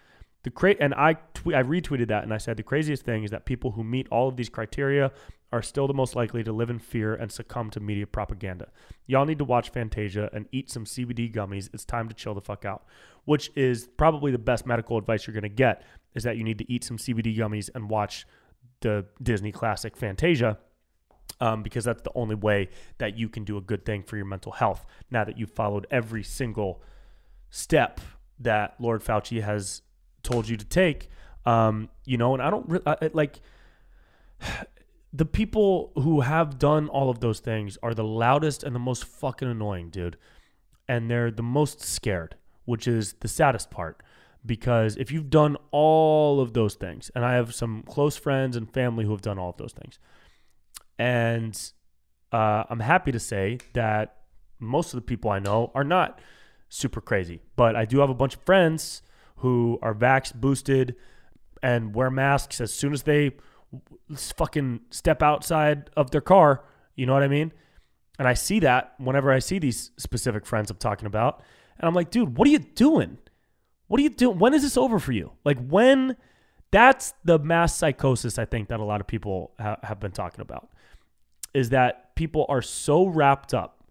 The 0.44 0.50
cra- 0.50 0.76
and 0.80 0.94
I 0.94 1.14
tw- 1.14 1.54
I 1.56 1.64
retweeted 1.64 2.10
that 2.10 2.24
and 2.24 2.34
I 2.34 2.38
said 2.38 2.58
the 2.58 2.64
craziest 2.64 3.04
thing 3.04 3.24
is 3.24 3.32
that 3.32 3.46
people 3.46 3.72
who 3.72 3.84
meet 3.84 4.08
all 4.10 4.28
of 4.28 4.36
these 4.36 4.50
criteria 4.50 5.12
are 5.54 5.62
still 5.62 5.88
the 5.88 5.94
most 5.94 6.16
likely 6.16 6.44
to 6.44 6.52
live 6.52 6.70
in 6.70 6.80
fear 6.80 7.14
and 7.14 7.32
succumb 7.32 7.70
to 7.70 7.80
media 7.80 8.08
propaganda. 8.08 8.68
Y'all 9.06 9.26
need 9.26 9.38
to 9.38 9.46
watch 9.46 9.70
Fantasia 9.70 10.30
and 10.34 10.48
eat 10.52 10.70
some 10.70 10.84
CBD 10.84 11.32
gummies. 11.32 11.70
It's 11.74 11.86
time 11.86 12.10
to 12.10 12.16
chill 12.16 12.34
the 12.34 12.42
fuck 12.42 12.66
out. 12.66 12.86
Which 13.26 13.52
is 13.56 13.88
probably 13.96 14.32
the 14.32 14.40
best 14.40 14.66
medical 14.66 14.98
advice 14.98 15.28
you're 15.28 15.34
going 15.34 15.44
to 15.44 15.50
get 15.50 15.84
is 16.16 16.24
that 16.24 16.38
you 16.38 16.44
need 16.44 16.58
to 16.58 16.72
eat 16.72 16.84
some 16.84 16.98
CBD 16.98 17.38
gummies 17.38 17.70
and 17.76 17.90
watch 17.90 18.26
the 18.82 19.06
Disney 19.22 19.52
classic 19.52 19.98
Fantasia. 19.98 20.58
Um, 21.40 21.64
because 21.64 21.84
that's 21.84 22.04
the 22.04 22.12
only 22.16 22.36
way 22.36 22.70
that 23.00 23.18
you 23.18 23.28
can 23.28 23.44
do 23.44 23.58
a 23.58 23.62
good 23.62 23.86
thing 23.86 24.04
for 24.04 24.16
your 24.16 24.26
mental 24.26 24.52
health. 24.52 24.86
Now 25.12 25.26
that 25.26 25.38
you've 25.38 25.52
followed 25.52 25.88
every 25.92 26.24
single 26.24 26.82
step 27.50 28.00
that 28.40 28.76
Lord 28.80 29.04
Fauci 29.04 29.42
has 29.42 29.82
told 30.22 30.48
you 30.48 30.56
to 30.56 30.64
take, 30.64 31.10
um, 31.46 31.90
you 32.06 32.18
know, 32.18 32.34
and 32.34 32.42
I 32.42 32.50
don't 32.50 32.82
I, 32.86 33.10
like 33.14 33.42
the 35.14 35.26
people 35.26 35.92
who 35.96 36.22
have 36.22 36.58
done 36.58 36.88
all 36.88 37.10
of 37.10 37.20
those 37.20 37.40
things 37.40 37.78
are 37.84 37.94
the 37.94 38.04
loudest 38.04 38.64
and 38.64 38.74
the 38.74 38.80
most 38.80 39.06
fucking 39.06 39.48
annoying, 39.48 39.90
dude. 39.90 40.18
And 40.88 41.10
they're 41.10 41.32
the 41.32 41.44
most 41.44 41.82
scared, 41.82 42.36
which 42.66 42.88
is 42.88 43.14
the 43.20 43.28
saddest 43.28 43.70
part. 43.70 44.02
Because 44.46 44.98
if 44.98 45.12
you've 45.12 45.30
done 45.30 45.56
all 45.72 46.42
of 46.42 46.54
those 46.54 46.76
things, 46.76 47.10
and 47.16 47.24
I 47.24 47.34
have 47.34 47.56
some 47.56 47.84
close 47.84 48.18
friends 48.18 48.58
and 48.58 48.72
family 48.72 49.06
who 49.06 49.12
have 49.12 49.22
done 49.22 49.40
all 49.40 49.50
of 49.50 49.58
those 49.58 49.72
things, 49.74 50.00
and 51.00 51.58
uh, 52.32 52.64
I'm 52.70 52.82
happy 52.82 53.12
to 53.12 53.20
say 53.20 53.60
that 53.74 54.18
most 54.60 54.94
of 54.94 54.98
the 54.98 55.02
people 55.02 55.32
I 55.32 55.40
know 55.40 55.72
are 55.76 55.84
not 55.84 56.20
super 56.70 57.02
crazy. 57.02 57.42
But 57.56 57.76
I 57.76 57.86
do 57.86 58.00
have 58.00 58.10
a 58.10 58.16
bunch 58.16 58.36
of 58.36 58.42
friends 58.42 59.04
who 59.38 59.78
are 59.82 59.94
vax 59.94 60.34
boosted 60.34 60.96
and 61.62 61.94
wear 61.94 62.10
masks 62.10 62.60
as 62.60 62.74
soon 62.74 62.94
as 62.94 63.04
they 63.04 63.32
fucking 64.16 64.82
step 64.90 65.22
outside 65.22 65.90
of 65.96 66.12
their 66.12 66.22
car. 66.22 66.64
You 66.96 67.06
know 67.06 67.14
what 67.14 67.24
I 67.24 67.28
mean? 67.28 67.54
And 68.20 68.28
I 68.28 68.34
see 68.34 68.60
that 68.60 68.94
whenever 68.98 69.32
I 69.32 69.40
see 69.40 69.60
these 69.60 69.92
specific 69.98 70.46
friends 70.46 70.70
I'm 70.72 70.78
talking 70.78 71.06
about. 71.06 71.42
And 71.78 71.88
I'm 71.88 71.94
like, 71.94 72.12
dude, 72.12 72.38
what 72.38 72.48
are 72.48 72.52
you 72.52 72.60
doing? 72.60 73.18
What 73.94 74.00
are 74.00 74.04
you 74.06 74.10
doing? 74.10 74.40
When 74.40 74.56
is 74.56 74.64
this 74.64 74.76
over 74.76 74.98
for 74.98 75.12
you? 75.12 75.34
Like, 75.46 75.64
when 75.68 76.18
that's 76.72 77.14
the 77.24 77.38
mass 77.38 77.76
psychosis 77.76 78.40
I 78.40 78.46
think 78.46 78.70
that 78.70 78.80
a 78.80 78.84
lot 78.84 79.02
of 79.02 79.06
people 79.06 79.52
ha- 79.60 79.78
have 79.84 80.00
been 80.00 80.12
talking 80.12 80.42
about 80.42 80.68
is 81.54 81.70
that 81.70 82.16
people 82.16 82.48
are 82.50 82.64
so 82.64 83.06
wrapped 83.06 83.54
up 83.54 83.84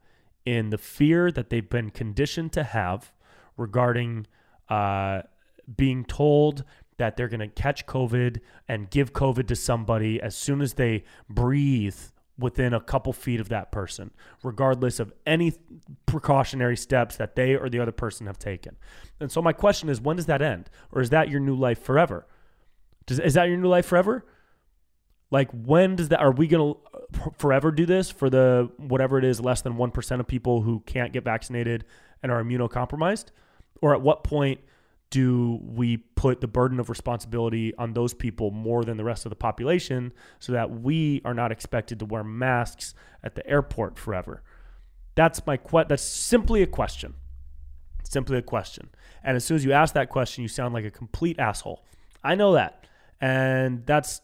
in 0.44 0.70
the 0.70 0.78
fear 0.78 1.30
that 1.30 1.50
they've 1.50 1.70
been 1.70 1.90
conditioned 1.90 2.52
to 2.54 2.64
have 2.64 3.12
regarding 3.56 4.26
uh, 4.68 5.22
being 5.76 6.04
told 6.04 6.64
that 6.96 7.16
they're 7.16 7.28
going 7.28 7.38
to 7.38 7.46
catch 7.46 7.86
COVID 7.86 8.40
and 8.66 8.90
give 8.90 9.12
COVID 9.12 9.46
to 9.46 9.54
somebody 9.54 10.20
as 10.20 10.34
soon 10.34 10.62
as 10.62 10.74
they 10.74 11.04
breathe 11.30 12.00
within 12.42 12.74
a 12.74 12.80
couple 12.80 13.12
feet 13.12 13.40
of 13.40 13.48
that 13.48 13.72
person, 13.72 14.10
regardless 14.42 15.00
of 15.00 15.12
any 15.26 15.54
precautionary 16.06 16.76
steps 16.76 17.16
that 17.16 17.36
they 17.36 17.54
or 17.54 17.68
the 17.68 17.80
other 17.80 17.92
person 17.92 18.26
have 18.26 18.38
taken. 18.38 18.76
And 19.20 19.30
so, 19.30 19.40
my 19.40 19.52
question 19.52 19.88
is 19.88 20.00
when 20.00 20.16
does 20.16 20.26
that 20.26 20.42
end? 20.42 20.68
Or 20.90 21.00
is 21.00 21.10
that 21.10 21.28
your 21.28 21.40
new 21.40 21.54
life 21.54 21.82
forever? 21.82 22.26
Does, 23.06 23.18
is 23.18 23.34
that 23.34 23.48
your 23.48 23.56
new 23.56 23.68
life 23.68 23.86
forever? 23.86 24.26
Like, 25.30 25.50
when 25.50 25.96
does 25.96 26.10
that, 26.10 26.20
are 26.20 26.30
we 26.30 26.46
going 26.46 26.74
to 26.74 27.30
forever 27.38 27.70
do 27.70 27.86
this 27.86 28.10
for 28.10 28.28
the 28.28 28.70
whatever 28.76 29.18
it 29.18 29.24
is, 29.24 29.40
less 29.40 29.62
than 29.62 29.74
1% 29.74 30.20
of 30.20 30.26
people 30.26 30.60
who 30.60 30.80
can't 30.80 31.10
get 31.12 31.24
vaccinated 31.24 31.86
and 32.22 32.30
are 32.30 32.42
immunocompromised? 32.42 33.26
Or 33.80 33.94
at 33.94 34.02
what 34.02 34.24
point 34.24 34.60
do 35.12 35.60
we 35.62 35.98
put 35.98 36.40
the 36.40 36.48
burden 36.48 36.80
of 36.80 36.88
responsibility 36.88 37.74
on 37.76 37.92
those 37.92 38.14
people 38.14 38.50
more 38.50 38.82
than 38.82 38.96
the 38.96 39.04
rest 39.04 39.26
of 39.26 39.30
the 39.30 39.36
population 39.36 40.10
so 40.38 40.52
that 40.52 40.70
we 40.70 41.20
are 41.26 41.34
not 41.34 41.52
expected 41.52 41.98
to 41.98 42.06
wear 42.06 42.24
masks 42.24 42.94
at 43.22 43.34
the 43.34 43.46
airport 43.46 43.98
forever? 43.98 44.42
That's 45.14 45.46
my 45.46 45.58
que- 45.58 45.84
that's 45.86 46.02
simply 46.02 46.62
a 46.62 46.66
question. 46.66 47.12
Simply 48.02 48.38
a 48.38 48.42
question. 48.42 48.88
And 49.22 49.36
as 49.36 49.44
soon 49.44 49.56
as 49.56 49.66
you 49.66 49.72
ask 49.72 49.92
that 49.92 50.08
question, 50.08 50.40
you 50.40 50.48
sound 50.48 50.72
like 50.72 50.86
a 50.86 50.90
complete 50.90 51.38
asshole. 51.38 51.84
I 52.24 52.34
know 52.34 52.54
that. 52.54 52.86
And 53.20 53.84
that's 53.84 54.22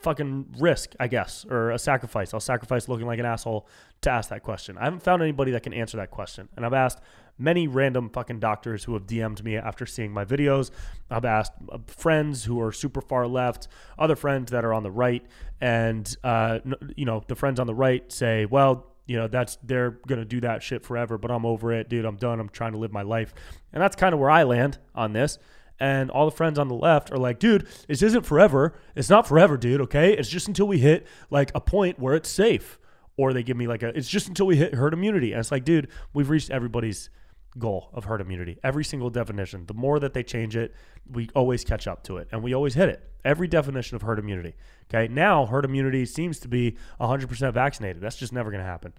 fucking 0.00 0.54
risk, 0.58 0.94
I 0.98 1.08
guess, 1.08 1.44
or 1.50 1.70
a 1.70 1.78
sacrifice. 1.78 2.32
I'll 2.32 2.40
sacrifice 2.40 2.88
looking 2.88 3.06
like 3.06 3.18
an 3.18 3.26
asshole 3.26 3.68
to 4.00 4.10
ask 4.10 4.30
that 4.30 4.42
question. 4.42 4.78
I 4.78 4.84
haven't 4.84 5.02
found 5.02 5.20
anybody 5.20 5.52
that 5.52 5.62
can 5.62 5.74
answer 5.74 5.98
that 5.98 6.10
question. 6.10 6.48
And 6.56 6.64
I've 6.64 6.72
asked 6.72 7.00
many 7.40 7.66
random 7.66 8.10
fucking 8.10 8.38
doctors 8.38 8.84
who 8.84 8.94
have 8.94 9.06
DM'd 9.06 9.42
me 9.42 9.56
after 9.56 9.86
seeing 9.86 10.12
my 10.12 10.24
videos. 10.24 10.70
I've 11.10 11.24
asked 11.24 11.52
uh, 11.70 11.78
friends 11.86 12.44
who 12.44 12.60
are 12.60 12.70
super 12.72 13.00
far 13.00 13.26
left, 13.26 13.68
other 13.98 14.16
friends 14.16 14.50
that 14.52 14.64
are 14.64 14.74
on 14.74 14.82
the 14.82 14.90
right, 14.90 15.24
and 15.60 16.14
uh, 16.22 16.60
you 16.96 17.04
know 17.04 17.22
the 17.26 17.34
friends 17.34 17.58
on 17.58 17.66
the 17.66 17.74
right 17.74 18.10
say, 18.12 18.46
"Well, 18.46 18.86
you 19.06 19.16
know 19.16 19.26
that's 19.26 19.58
they're 19.62 19.92
gonna 20.06 20.24
do 20.24 20.40
that 20.42 20.62
shit 20.62 20.84
forever, 20.84 21.18
but 21.18 21.30
I'm 21.30 21.46
over 21.46 21.72
it, 21.72 21.88
dude. 21.88 22.04
I'm 22.04 22.16
done. 22.16 22.38
I'm 22.38 22.50
trying 22.50 22.72
to 22.72 22.78
live 22.78 22.92
my 22.92 23.02
life." 23.02 23.34
And 23.72 23.82
that's 23.82 23.96
kind 23.96 24.12
of 24.12 24.20
where 24.20 24.30
I 24.30 24.42
land 24.44 24.78
on 24.94 25.12
this. 25.12 25.38
And 25.80 26.10
all 26.10 26.26
the 26.26 26.36
friends 26.36 26.58
on 26.58 26.68
the 26.68 26.74
left 26.74 27.10
are 27.10 27.16
like, 27.16 27.38
dude, 27.38 27.66
this 27.88 28.02
isn't 28.02 28.26
forever. 28.26 28.74
It's 28.94 29.08
not 29.08 29.26
forever, 29.26 29.56
dude. 29.56 29.80
Okay. 29.80 30.12
It's 30.12 30.28
just 30.28 30.46
until 30.46 30.68
we 30.68 30.78
hit 30.78 31.06
like 31.30 31.50
a 31.54 31.60
point 31.60 31.98
where 31.98 32.14
it's 32.14 32.28
safe. 32.28 32.78
Or 33.16 33.32
they 33.32 33.42
give 33.42 33.56
me 33.56 33.66
like 33.66 33.82
a, 33.82 33.88
it's 33.88 34.08
just 34.08 34.28
until 34.28 34.46
we 34.46 34.56
hit 34.56 34.74
herd 34.74 34.92
immunity. 34.92 35.32
And 35.32 35.40
it's 35.40 35.50
like, 35.50 35.64
dude, 35.64 35.88
we've 36.12 36.28
reached 36.28 36.50
everybody's 36.50 37.08
goal 37.58 37.90
of 37.92 38.04
herd 38.04 38.20
immunity. 38.20 38.58
Every 38.62 38.84
single 38.84 39.10
definition. 39.10 39.66
The 39.66 39.74
more 39.74 39.98
that 39.98 40.14
they 40.14 40.22
change 40.22 40.56
it, 40.56 40.74
we 41.10 41.28
always 41.34 41.64
catch 41.64 41.86
up 41.86 42.02
to 42.04 42.18
it 42.18 42.28
and 42.32 42.42
we 42.42 42.54
always 42.54 42.74
hit 42.74 42.88
it. 42.88 43.02
Every 43.24 43.48
definition 43.48 43.96
of 43.96 44.02
herd 44.02 44.18
immunity. 44.18 44.54
Okay. 44.88 45.12
Now, 45.12 45.46
herd 45.46 45.64
immunity 45.64 46.06
seems 46.06 46.38
to 46.40 46.48
be 46.48 46.76
100% 47.00 47.52
vaccinated. 47.52 48.02
That's 48.02 48.16
just 48.16 48.32
never 48.32 48.50
going 48.50 48.62
to 48.62 48.68
happen. 48.68 48.92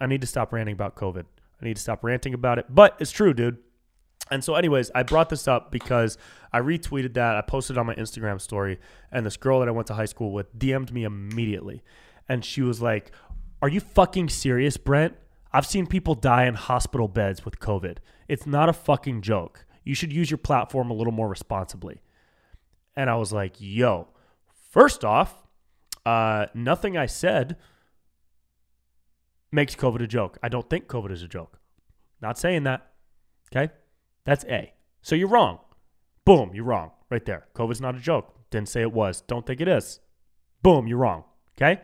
I 0.00 0.06
need 0.06 0.20
to 0.20 0.26
stop 0.26 0.52
ranting 0.52 0.74
about 0.74 0.96
COVID. 0.96 1.24
I 1.60 1.64
need 1.64 1.76
to 1.76 1.82
stop 1.82 2.02
ranting 2.02 2.34
about 2.34 2.58
it. 2.58 2.66
But 2.68 2.96
it's 2.98 3.12
true, 3.12 3.32
dude. 3.32 3.58
And 4.30 4.42
so, 4.42 4.54
anyways, 4.54 4.90
I 4.94 5.02
brought 5.02 5.28
this 5.28 5.46
up 5.46 5.70
because 5.70 6.16
I 6.52 6.60
retweeted 6.60 7.14
that. 7.14 7.36
I 7.36 7.40
posted 7.40 7.76
on 7.76 7.86
my 7.86 7.94
Instagram 7.94 8.40
story, 8.40 8.78
and 9.10 9.26
this 9.26 9.36
girl 9.36 9.60
that 9.60 9.68
I 9.68 9.72
went 9.72 9.88
to 9.88 9.94
high 9.94 10.06
school 10.06 10.32
with 10.32 10.56
DM'd 10.58 10.92
me 10.92 11.04
immediately. 11.04 11.82
And 12.28 12.44
she 12.44 12.62
was 12.62 12.80
like, 12.80 13.12
Are 13.60 13.68
you 13.68 13.80
fucking 13.80 14.28
serious, 14.28 14.76
Brent? 14.76 15.14
I've 15.52 15.66
seen 15.66 15.86
people 15.86 16.14
die 16.14 16.46
in 16.46 16.54
hospital 16.54 17.08
beds 17.08 17.44
with 17.44 17.60
COVID. 17.60 17.98
It's 18.28 18.46
not 18.46 18.68
a 18.68 18.72
fucking 18.72 19.22
joke. 19.22 19.66
You 19.84 19.94
should 19.94 20.12
use 20.12 20.30
your 20.30 20.38
platform 20.38 20.90
a 20.90 20.94
little 20.94 21.12
more 21.12 21.28
responsibly. 21.28 22.00
And 22.96 23.10
I 23.10 23.16
was 23.16 23.32
like, 23.32 23.54
yo, 23.58 24.08
first 24.70 25.04
off, 25.04 25.46
uh, 26.06 26.46
nothing 26.54 26.96
I 26.96 27.06
said 27.06 27.56
makes 29.50 29.74
COVID 29.74 30.02
a 30.02 30.06
joke. 30.06 30.38
I 30.42 30.48
don't 30.48 30.68
think 30.68 30.86
COVID 30.86 31.10
is 31.10 31.22
a 31.22 31.28
joke. 31.28 31.58
Not 32.20 32.38
saying 32.38 32.62
that. 32.64 32.90
Okay? 33.54 33.72
That's 34.24 34.44
A. 34.44 34.72
So 35.02 35.14
you're 35.14 35.28
wrong. 35.28 35.58
Boom, 36.24 36.52
you're 36.54 36.64
wrong. 36.64 36.92
Right 37.10 37.24
there. 37.24 37.46
COVID's 37.54 37.80
not 37.80 37.96
a 37.96 38.00
joke. 38.00 38.34
Didn't 38.50 38.68
say 38.68 38.80
it 38.80 38.92
was. 38.92 39.20
Don't 39.22 39.44
think 39.44 39.60
it 39.60 39.68
is. 39.68 40.00
Boom, 40.62 40.86
you're 40.86 40.98
wrong. 40.98 41.24
Okay? 41.56 41.82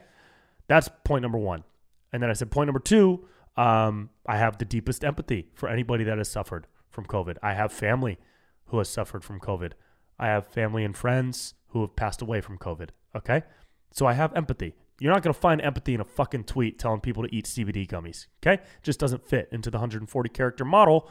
That's 0.69 0.89
point 1.05 1.23
number 1.23 1.39
one. 1.39 1.65
And 2.13 2.23
then 2.23 2.31
I 2.31 2.33
said, 2.33 2.51
point 2.51 2.69
number 2.69 2.81
two, 2.81 3.27
um, 3.59 4.11
I 4.25 4.37
have 4.37 4.59
the 4.59 4.65
deepest 4.65 5.05
empathy 5.05 5.49
for 5.53 5.69
anybody 5.69 6.05
that 6.05 6.17
has 6.17 6.31
suffered 6.31 6.69
from 6.89 7.05
COVID. 7.07 7.37
I 7.43 7.55
have 7.55 7.73
family 7.73 8.19
who 8.67 8.79
has 8.79 8.89
suffered 8.89 9.25
from 9.25 9.41
COVID. 9.41 9.73
I 10.17 10.29
have 10.29 10.47
family 10.47 10.85
and 10.85 10.97
friends 10.97 11.55
who 11.69 11.81
have 11.81 11.97
passed 11.97 12.23
away 12.23 12.41
from 12.41 12.57
COVID. 12.57 12.91
Okay. 13.17 13.43
So 13.91 14.07
I 14.07 14.13
have 14.13 14.33
empathy. 14.37 14.77
You're 15.01 15.13
not 15.13 15.23
going 15.23 15.35
to 15.35 15.41
find 15.41 15.61
empathy 15.61 15.95
in 15.95 16.01
a 16.01 16.05
fucking 16.05 16.45
tweet 16.45 16.79
telling 16.79 17.01
people 17.01 17.25
to 17.25 17.35
eat 17.35 17.47
CBD 17.47 17.89
gummies. 17.89 18.27
Okay. 18.41 18.63
Just 18.85 19.01
doesn't 19.01 19.27
fit 19.27 19.49
into 19.51 19.71
the 19.71 19.79
140 19.79 20.29
character 20.29 20.65
model 20.65 21.11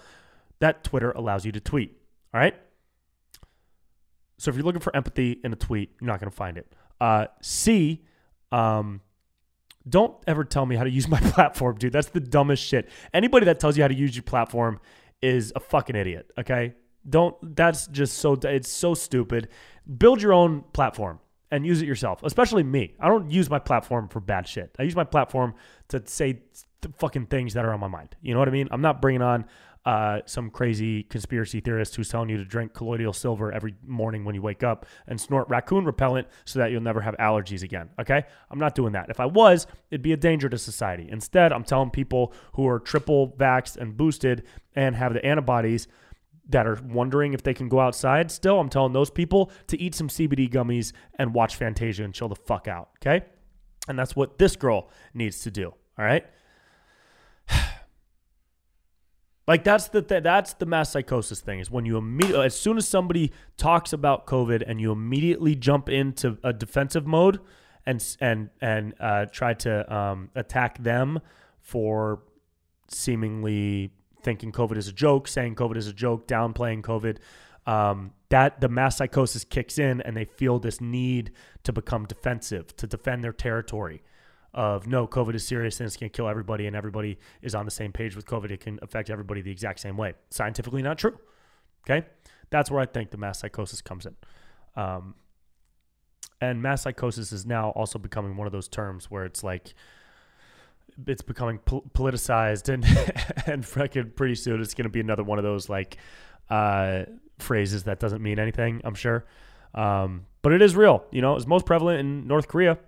that 0.60 0.86
Twitter 0.86 1.12
allows 1.12 1.46
you 1.46 1.52
to 1.52 1.60
tweet. 1.60 1.98
All 2.34 2.40
right. 2.40 2.56
So 4.38 4.50
if 4.50 4.56
you're 4.56 4.66
looking 4.66 4.82
for 4.82 4.96
empathy 4.96 5.42
in 5.44 5.52
a 5.52 5.58
tweet, 5.58 5.92
you're 6.00 6.08
not 6.08 6.22
going 6.22 6.32
to 6.32 6.36
find 6.36 6.58
it. 6.58 6.72
Uh, 7.02 7.26
C, 7.42 8.06
um, 8.54 9.02
don't 9.88 10.16
ever 10.28 10.44
tell 10.44 10.66
me 10.66 10.76
how 10.76 10.84
to 10.84 10.90
use 10.90 11.08
my 11.08 11.20
platform, 11.32 11.78
dude. 11.78 11.94
That's 11.94 12.10
the 12.10 12.20
dumbest 12.20 12.64
shit. 12.64 12.90
Anybody 13.14 13.46
that 13.46 13.60
tells 13.60 13.78
you 13.78 13.84
how 13.84 13.88
to 13.88 13.96
use 13.96 14.16
your 14.16 14.24
platform 14.24 14.80
is 15.22 15.54
a 15.56 15.60
fucking 15.60 15.96
idiot. 15.96 16.32
Okay. 16.38 16.74
Don't, 17.10 17.36
that's 17.56 17.88
just 17.88 18.18
so, 18.18 18.34
it's 18.34 18.70
so 18.70 18.94
stupid. 18.94 19.50
Build 19.98 20.22
your 20.22 20.34
own 20.34 20.64
platform 20.74 21.20
and 21.52 21.66
use 21.66 21.82
it 21.82 21.86
yourself, 21.86 22.22
especially 22.24 22.64
me. 22.64 22.96
I 23.00 23.08
don't 23.08 23.32
use 23.32 23.50
my 23.50 23.60
platform 23.60 24.10
for 24.10 24.20
bad 24.20 24.48
shit. 24.48 24.76
I 24.78 24.84
use 24.84 24.96
my 24.96 25.06
platform 25.06 25.54
to 25.90 26.06
say 26.06 26.42
fucking 26.98 27.28
things 27.28 27.54
that 27.54 27.66
are 27.66 27.74
on 27.74 27.80
my 27.80 27.88
mind. 27.88 28.16
You 28.22 28.34
know 28.34 28.40
what 28.40 28.50
I 28.50 28.52
mean? 28.52 28.68
I'm 28.72 28.82
not 28.82 29.02
bringing 29.02 29.22
on 29.22 29.46
uh, 29.88 30.20
some 30.26 30.50
crazy 30.50 31.04
conspiracy 31.04 31.62
theorist 31.62 31.96
who's 31.96 32.10
telling 32.10 32.28
you 32.28 32.36
to 32.36 32.44
drink 32.44 32.74
colloidal 32.74 33.14
silver 33.14 33.54
every 33.54 33.74
morning 33.86 34.26
when 34.26 34.36
you 34.36 34.42
wake 34.42 34.62
up 34.62 34.86
and 35.08 35.20
snort 35.20 35.48
raccoon 35.48 35.86
repellent 35.86 36.28
so 36.44 36.60
that 36.60 36.72
you'll 36.72 36.82
never 36.82 37.00
have 37.00 37.16
allergies 37.22 37.64
again. 37.64 37.88
Okay? 37.98 38.26
I'm 38.52 38.60
not 38.60 38.76
doing 38.76 38.92
that. 38.92 39.10
If 39.10 39.22
I 39.22 39.26
was, 39.26 39.66
it'd 39.90 40.02
be 40.02 40.12
a 40.12 40.18
danger 40.18 40.50
to 40.50 40.58
society. 40.58 41.08
Instead, 41.10 41.54
I'm 41.54 41.64
telling 41.64 41.90
people 41.90 42.34
who 42.56 42.68
are 42.68 42.82
triple 42.82 43.30
vaxxed 43.38 43.78
and 43.78 43.96
boosted 43.96 44.44
and 44.76 44.94
have 44.94 45.14
the 45.14 45.26
antibodies 45.26 45.88
that 46.50 46.68
are 46.68 46.78
wondering 46.84 47.32
if 47.32 47.44
they 47.44 47.54
can 47.54 47.70
go 47.70 47.80
outside 47.80 48.30
still, 48.30 48.60
I'm 48.60 48.68
telling 48.68 48.92
those 48.92 49.10
people 49.10 49.52
to 49.68 49.80
eat 49.80 49.96
some 49.96 50.10
CBD 50.10 50.52
gummies 50.52 50.92
and 51.18 51.34
watch 51.34 51.56
Fantasia 51.56 52.04
and 52.04 52.14
chill 52.14 52.28
the 52.28 52.36
fuck 52.36 52.68
out. 52.68 52.90
Okay? 53.02 53.26
And 53.88 53.98
that's 53.98 54.18
what 54.18 54.38
this 54.38 54.58
girl 54.58 54.90
needs 55.14 55.44
to 55.44 55.52
do. 55.52 55.68
All 55.98 56.04
right. 56.04 56.26
Like 59.48 59.64
that's 59.64 59.88
the 59.88 60.02
th- 60.02 60.24
that's 60.24 60.54
the 60.54 60.66
mass 60.66 60.92
psychosis 60.92 61.40
thing 61.40 61.60
is 61.60 61.72
when 61.72 61.86
you 61.86 61.98
immediately 61.98 62.46
as 62.46 62.60
soon 62.60 62.78
as 62.78 62.88
somebody 62.88 63.32
talks 63.56 63.94
about 63.94 64.28
COVID 64.28 64.62
and 64.68 64.82
you 64.82 64.92
immediately 64.92 65.56
jump 65.56 65.88
into 65.88 66.38
a 66.44 66.52
defensive 66.52 67.08
mode 67.08 67.40
and 67.86 68.04
and 68.20 68.50
and 68.60 68.94
uh, 69.00 69.26
try 69.32 69.54
to 69.54 69.96
um, 69.96 70.30
attack 70.36 70.84
them 70.84 71.22
for 71.62 72.20
seemingly 72.90 73.92
thinking 74.22 74.52
COVID 74.52 74.76
is 74.76 74.90
a 74.90 74.94
joke, 74.94 75.28
saying 75.28 75.56
COVID 75.56 75.78
is 75.78 75.88
a 75.88 75.94
joke, 75.94 76.28
downplaying 76.28 76.82
COVID. 76.82 77.18
Um, 77.66 78.12
that 78.30 78.62
the 78.62 78.70
mass 78.70 78.98
psychosis 78.98 79.44
kicks 79.44 79.78
in 79.78 80.02
and 80.02 80.16
they 80.16 80.26
feel 80.26 80.60
this 80.60 80.82
need 80.82 81.32
to 81.64 81.74
become 81.74 82.06
defensive, 82.06 82.76
to 82.78 82.88
defend 82.88 83.24
their 83.24 83.34
territory 83.34 84.02
of 84.58 84.88
no, 84.88 85.08
COVID 85.08 85.36
is 85.36 85.48
serious 85.48 85.80
and 85.80 85.86
it's 85.86 85.96
going 85.96 86.10
to 86.10 86.18
kill 86.18 86.28
everybody, 86.28 86.66
and 86.66 86.76
everybody 86.76 87.20
is 87.44 87.54
on 87.54 87.64
the 87.64 87.72
same 87.72 87.94
page 87.94 88.16
with 88.16 88.26
COVID. 88.26 88.50
It 88.50 88.60
can 88.60 88.80
affect 88.82 89.12
everybody 89.12 89.42
the 89.42 89.52
exact 89.52 89.80
same 89.80 89.96
way. 89.96 90.16
Scientifically, 90.32 90.82
not 90.82 90.98
true. 90.98 91.18
Okay, 91.88 92.08
that's 92.50 92.72
where 92.72 92.82
I 92.82 92.88
think 92.88 93.12
the 93.12 93.18
mass 93.18 93.40
psychosis 93.40 93.82
comes 93.82 94.08
in. 94.08 94.16
Um, 94.76 95.14
and 96.42 96.62
mass 96.62 96.82
psychosis 96.82 97.32
is 97.32 97.46
now 97.46 97.70
also 97.70 98.00
becoming 98.00 98.36
one 98.36 98.48
of 98.48 98.52
those 98.52 98.68
terms 98.68 99.12
where 99.12 99.26
it's 99.26 99.44
like 99.44 99.76
it's 101.06 101.22
becoming 101.22 101.60
po- 101.60 101.84
politicized 101.94 102.70
and 102.74 102.84
and 103.46 103.64
freaking 103.64 104.16
pretty 104.16 104.36
soon 104.36 104.60
it's 104.60 104.74
going 104.74 104.86
to 104.86 104.90
be 104.90 105.00
another 105.00 105.24
one 105.24 105.38
of 105.38 105.44
those 105.44 105.70
like 105.70 105.98
uh, 106.50 107.04
phrases 107.38 107.84
that 107.84 108.00
doesn't 108.00 108.24
mean 108.24 108.40
anything. 108.40 108.82
I'm 108.84 108.96
sure, 108.96 109.24
um, 109.76 110.26
but 110.42 110.52
it 110.52 110.64
is 110.64 110.76
real. 110.76 111.06
You 111.12 111.22
know, 111.22 111.36
it's 111.36 111.46
most 111.46 111.68
prevalent 111.68 112.00
in 112.00 112.26
North 112.26 112.48
Korea. 112.48 112.80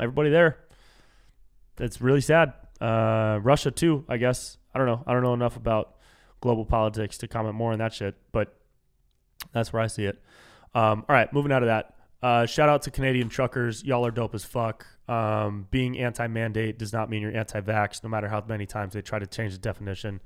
Everybody 0.00 0.30
there 0.30 0.63
it's 1.78 2.00
really 2.00 2.20
sad. 2.20 2.52
Uh, 2.80 3.40
Russia 3.42 3.70
too, 3.70 4.04
I 4.08 4.16
guess. 4.16 4.58
I 4.74 4.78
don't 4.78 4.86
know. 4.86 5.02
I 5.06 5.12
don't 5.12 5.22
know 5.22 5.34
enough 5.34 5.56
about 5.56 5.96
global 6.40 6.64
politics 6.64 7.18
to 7.18 7.28
comment 7.28 7.54
more 7.54 7.72
on 7.72 7.78
that 7.78 7.92
shit, 7.92 8.16
but 8.32 8.56
that's 9.52 9.72
where 9.72 9.82
I 9.82 9.86
see 9.86 10.04
it. 10.04 10.22
Um, 10.74 11.04
all 11.08 11.14
right, 11.14 11.32
moving 11.32 11.52
out 11.52 11.62
of 11.62 11.68
that. 11.68 11.94
Uh, 12.22 12.46
shout 12.46 12.68
out 12.68 12.82
to 12.82 12.90
Canadian 12.90 13.28
truckers. 13.28 13.84
Y'all 13.84 14.04
are 14.04 14.10
dope 14.10 14.34
as 14.34 14.44
fuck. 14.44 14.86
Um, 15.08 15.66
being 15.70 15.98
anti-mandate 15.98 16.78
does 16.78 16.92
not 16.92 17.10
mean 17.10 17.22
you're 17.22 17.36
anti-vax, 17.36 18.02
no 18.02 18.08
matter 18.08 18.28
how 18.28 18.42
many 18.48 18.66
times 18.66 18.94
they 18.94 19.02
try 19.02 19.18
to 19.18 19.26
change 19.26 19.52
the 19.52 19.58
definition. 19.58 20.20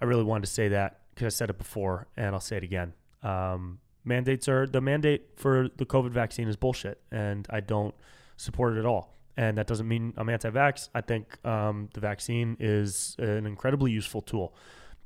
I 0.00 0.06
really 0.06 0.24
wanted 0.24 0.46
to 0.46 0.52
say 0.52 0.68
that 0.68 1.00
because 1.14 1.34
I 1.34 1.36
said 1.36 1.50
it 1.50 1.58
before, 1.58 2.08
and 2.16 2.34
I'll 2.34 2.40
say 2.40 2.56
it 2.56 2.64
again. 2.64 2.94
Um, 3.22 3.80
mandates 4.04 4.48
are 4.48 4.66
the 4.66 4.80
mandate 4.80 5.26
for 5.36 5.68
the 5.76 5.84
COVID 5.84 6.10
vaccine 6.10 6.48
is 6.48 6.56
bullshit, 6.56 7.00
and 7.10 7.46
I 7.50 7.60
don't 7.60 7.94
support 8.36 8.76
it 8.76 8.80
at 8.80 8.86
all 8.86 9.17
and 9.38 9.56
that 9.56 9.68
doesn't 9.68 9.86
mean 9.86 10.12
I'm 10.16 10.28
anti-vax. 10.28 10.88
I 10.94 11.00
think 11.00 11.38
um, 11.46 11.88
the 11.94 12.00
vaccine 12.00 12.56
is 12.58 13.14
an 13.18 13.46
incredibly 13.46 13.92
useful 13.92 14.20
tool 14.20 14.52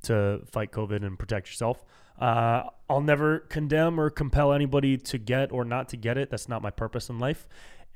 to 0.04 0.40
fight 0.50 0.72
COVID 0.72 1.04
and 1.04 1.18
protect 1.18 1.48
yourself. 1.48 1.84
Uh, 2.18 2.62
I'll 2.88 3.02
never 3.02 3.40
condemn 3.40 4.00
or 4.00 4.08
compel 4.08 4.54
anybody 4.54 4.96
to 4.96 5.18
get 5.18 5.52
or 5.52 5.66
not 5.66 5.90
to 5.90 5.98
get 5.98 6.16
it. 6.16 6.30
That's 6.30 6.48
not 6.48 6.62
my 6.62 6.70
purpose 6.70 7.10
in 7.10 7.18
life. 7.18 7.46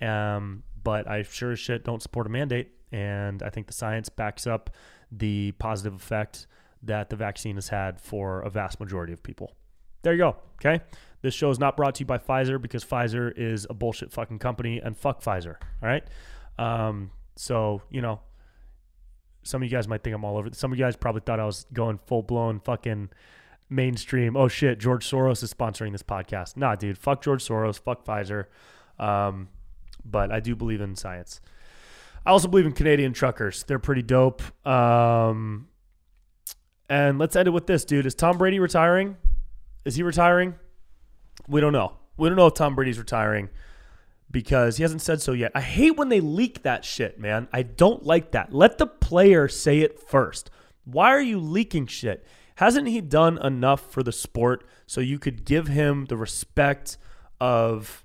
Um, 0.02 0.62
but 0.84 1.08
I 1.08 1.22
sure 1.22 1.52
as 1.52 1.58
shit 1.58 1.84
don't 1.84 2.02
support 2.02 2.26
a 2.26 2.30
mandate, 2.30 2.70
and 2.92 3.42
I 3.42 3.48
think 3.48 3.66
the 3.66 3.72
science 3.72 4.10
backs 4.10 4.46
up 4.46 4.70
the 5.10 5.52
positive 5.52 5.94
effect 5.94 6.46
that 6.82 7.08
the 7.08 7.16
vaccine 7.16 7.54
has 7.54 7.68
had 7.68 7.98
for 7.98 8.42
a 8.42 8.50
vast 8.50 8.78
majority 8.78 9.14
of 9.14 9.22
people. 9.22 9.54
There 10.02 10.12
you 10.12 10.18
go. 10.18 10.36
Okay. 10.60 10.84
This 11.26 11.34
show 11.34 11.50
is 11.50 11.58
not 11.58 11.76
brought 11.76 11.96
to 11.96 12.02
you 12.02 12.06
by 12.06 12.18
Pfizer 12.18 12.62
because 12.62 12.84
Pfizer 12.84 13.36
is 13.36 13.66
a 13.68 13.74
bullshit 13.74 14.12
fucking 14.12 14.38
company 14.38 14.78
and 14.78 14.96
fuck 14.96 15.20
Pfizer. 15.20 15.56
All 15.82 15.88
right. 15.88 16.04
Um, 16.56 17.10
so, 17.34 17.82
you 17.90 18.00
know, 18.00 18.20
some 19.42 19.60
of 19.60 19.68
you 19.68 19.76
guys 19.76 19.88
might 19.88 20.04
think 20.04 20.14
I'm 20.14 20.24
all 20.24 20.36
over. 20.36 20.50
Some 20.52 20.70
of 20.70 20.78
you 20.78 20.84
guys 20.84 20.94
probably 20.94 21.22
thought 21.26 21.40
I 21.40 21.44
was 21.44 21.66
going 21.72 21.98
full 22.06 22.22
blown 22.22 22.60
fucking 22.60 23.10
mainstream. 23.68 24.36
Oh 24.36 24.46
shit, 24.46 24.78
George 24.78 25.04
Soros 25.04 25.42
is 25.42 25.52
sponsoring 25.52 25.90
this 25.90 26.04
podcast. 26.04 26.56
Nah, 26.56 26.76
dude, 26.76 26.96
fuck 26.96 27.22
George 27.22 27.44
Soros, 27.44 27.80
fuck 27.80 28.04
Pfizer. 28.04 28.44
Um, 29.00 29.48
but 30.04 30.30
I 30.30 30.38
do 30.38 30.54
believe 30.54 30.80
in 30.80 30.94
science. 30.94 31.40
I 32.24 32.30
also 32.30 32.46
believe 32.46 32.66
in 32.66 32.72
Canadian 32.72 33.12
truckers. 33.12 33.64
They're 33.64 33.80
pretty 33.80 34.02
dope. 34.02 34.44
Um, 34.64 35.66
and 36.88 37.18
let's 37.18 37.34
end 37.34 37.48
it 37.48 37.50
with 37.50 37.66
this, 37.66 37.84
dude. 37.84 38.06
Is 38.06 38.14
Tom 38.14 38.38
Brady 38.38 38.60
retiring? 38.60 39.16
Is 39.84 39.96
he 39.96 40.04
retiring? 40.04 40.54
We 41.48 41.60
don't 41.60 41.72
know. 41.72 41.94
We 42.16 42.28
don't 42.28 42.36
know 42.36 42.46
if 42.46 42.54
Tom 42.54 42.74
Brady's 42.74 42.98
retiring 42.98 43.50
because 44.30 44.76
he 44.76 44.82
hasn't 44.82 45.02
said 45.02 45.20
so 45.20 45.32
yet. 45.32 45.52
I 45.54 45.60
hate 45.60 45.96
when 45.96 46.08
they 46.08 46.20
leak 46.20 46.62
that 46.62 46.84
shit, 46.84 47.18
man. 47.18 47.48
I 47.52 47.62
don't 47.62 48.04
like 48.04 48.32
that. 48.32 48.52
Let 48.52 48.78
the 48.78 48.86
player 48.86 49.48
say 49.48 49.80
it 49.80 50.00
first. 50.00 50.50
Why 50.84 51.10
are 51.10 51.20
you 51.20 51.38
leaking 51.38 51.86
shit? 51.86 52.26
Hasn't 52.56 52.88
he 52.88 53.00
done 53.00 53.38
enough 53.38 53.90
for 53.92 54.02
the 54.02 54.12
sport 54.12 54.66
so 54.86 55.00
you 55.00 55.18
could 55.18 55.44
give 55.44 55.68
him 55.68 56.06
the 56.06 56.16
respect 56.16 56.96
of 57.40 58.04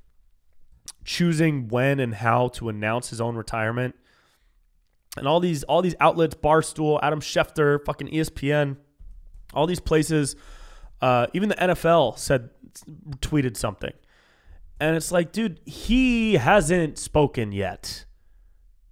choosing 1.06 1.67
when 1.70 2.00
and 2.00 2.15
how 2.15 2.50
to 2.50 2.70
announce 2.70 3.10
his 3.10 3.22
own 3.22 3.36
retirement? 3.36 3.96
And 5.17 5.28
all 5.28 5.39
these 5.39 5.63
all 5.63 5.82
these 5.82 5.96
outlets, 6.00 6.36
Barstool, 6.36 7.00
Adam 7.02 7.20
Schefter, 7.20 7.84
fucking 7.86 8.08
ESPN, 8.08 8.78
all 9.54 9.67
these 9.67 9.80
places 9.80 10.36
uh, 11.02 11.28
even 11.34 11.50
the 11.50 11.56
NFL 11.56 12.17
said 12.17 12.50
tweeted 13.20 13.58
something, 13.58 13.94
and 14.80 14.96
it's 14.96 15.12
like, 15.12 15.32
dude, 15.32 15.60
he 15.66 16.34
hasn't 16.34 16.98
spoken 16.98 17.52
yet. 17.52 18.06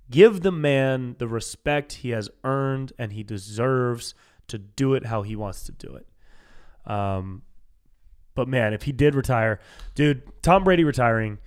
Give 0.09 0.41
the 0.41 0.51
man 0.51 1.15
the 1.19 1.27
respect 1.27 1.93
he 1.93 2.09
has 2.09 2.29
earned, 2.43 2.93
and 2.97 3.13
he 3.13 3.23
deserves 3.23 4.13
to 4.47 4.57
do 4.57 4.93
it 4.93 5.05
how 5.05 5.21
he 5.21 5.35
wants 5.35 5.63
to 5.65 5.71
do 5.71 5.95
it. 5.95 6.91
Um, 6.91 7.43
but 8.33 8.47
man, 8.47 8.73
if 8.73 8.83
he 8.83 8.91
did 8.91 9.15
retire, 9.15 9.59
dude, 9.95 10.23
Tom 10.41 10.63
Brady 10.63 10.83
retiring 10.83 11.37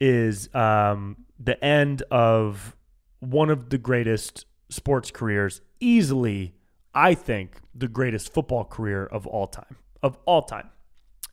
is 0.00 0.52
um, 0.54 1.16
the 1.38 1.62
end 1.62 2.02
of 2.10 2.76
one 3.20 3.50
of 3.50 3.70
the 3.70 3.78
greatest 3.78 4.46
sports 4.68 5.10
careers, 5.10 5.60
easily, 5.80 6.54
I 6.94 7.14
think, 7.14 7.58
the 7.74 7.88
greatest 7.88 8.32
football 8.32 8.64
career 8.64 9.04
of 9.04 9.26
all 9.26 9.46
time 9.46 9.76
of 10.02 10.18
all 10.24 10.42
time. 10.42 10.68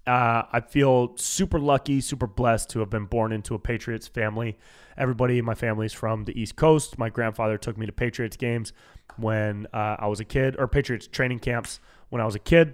Uh, 0.09 0.47
I 0.51 0.61
feel 0.61 1.15
super 1.17 1.59
lucky, 1.59 2.01
super 2.01 2.25
blessed 2.25 2.71
to 2.71 2.79
have 2.79 2.89
been 2.89 3.05
born 3.05 3.31
into 3.31 3.53
a 3.53 3.59
Patriots 3.59 4.07
family. 4.07 4.57
Everybody 4.97 5.37
in 5.37 5.45
my 5.45 5.53
family 5.53 5.85
is 5.85 5.93
from 5.93 6.25
the 6.25 6.39
East 6.39 6.55
Coast. 6.55 6.97
My 6.97 7.09
grandfather 7.09 7.59
took 7.59 7.77
me 7.77 7.85
to 7.85 7.91
Patriots 7.91 8.35
games 8.35 8.73
when 9.17 9.67
uh, 9.71 9.97
I 9.99 10.07
was 10.07 10.19
a 10.19 10.25
kid, 10.25 10.55
or 10.57 10.67
Patriots 10.67 11.05
training 11.05 11.37
camps 11.39 11.79
when 12.09 12.23
I 12.23 12.25
was 12.25 12.33
a 12.33 12.39
kid. 12.39 12.73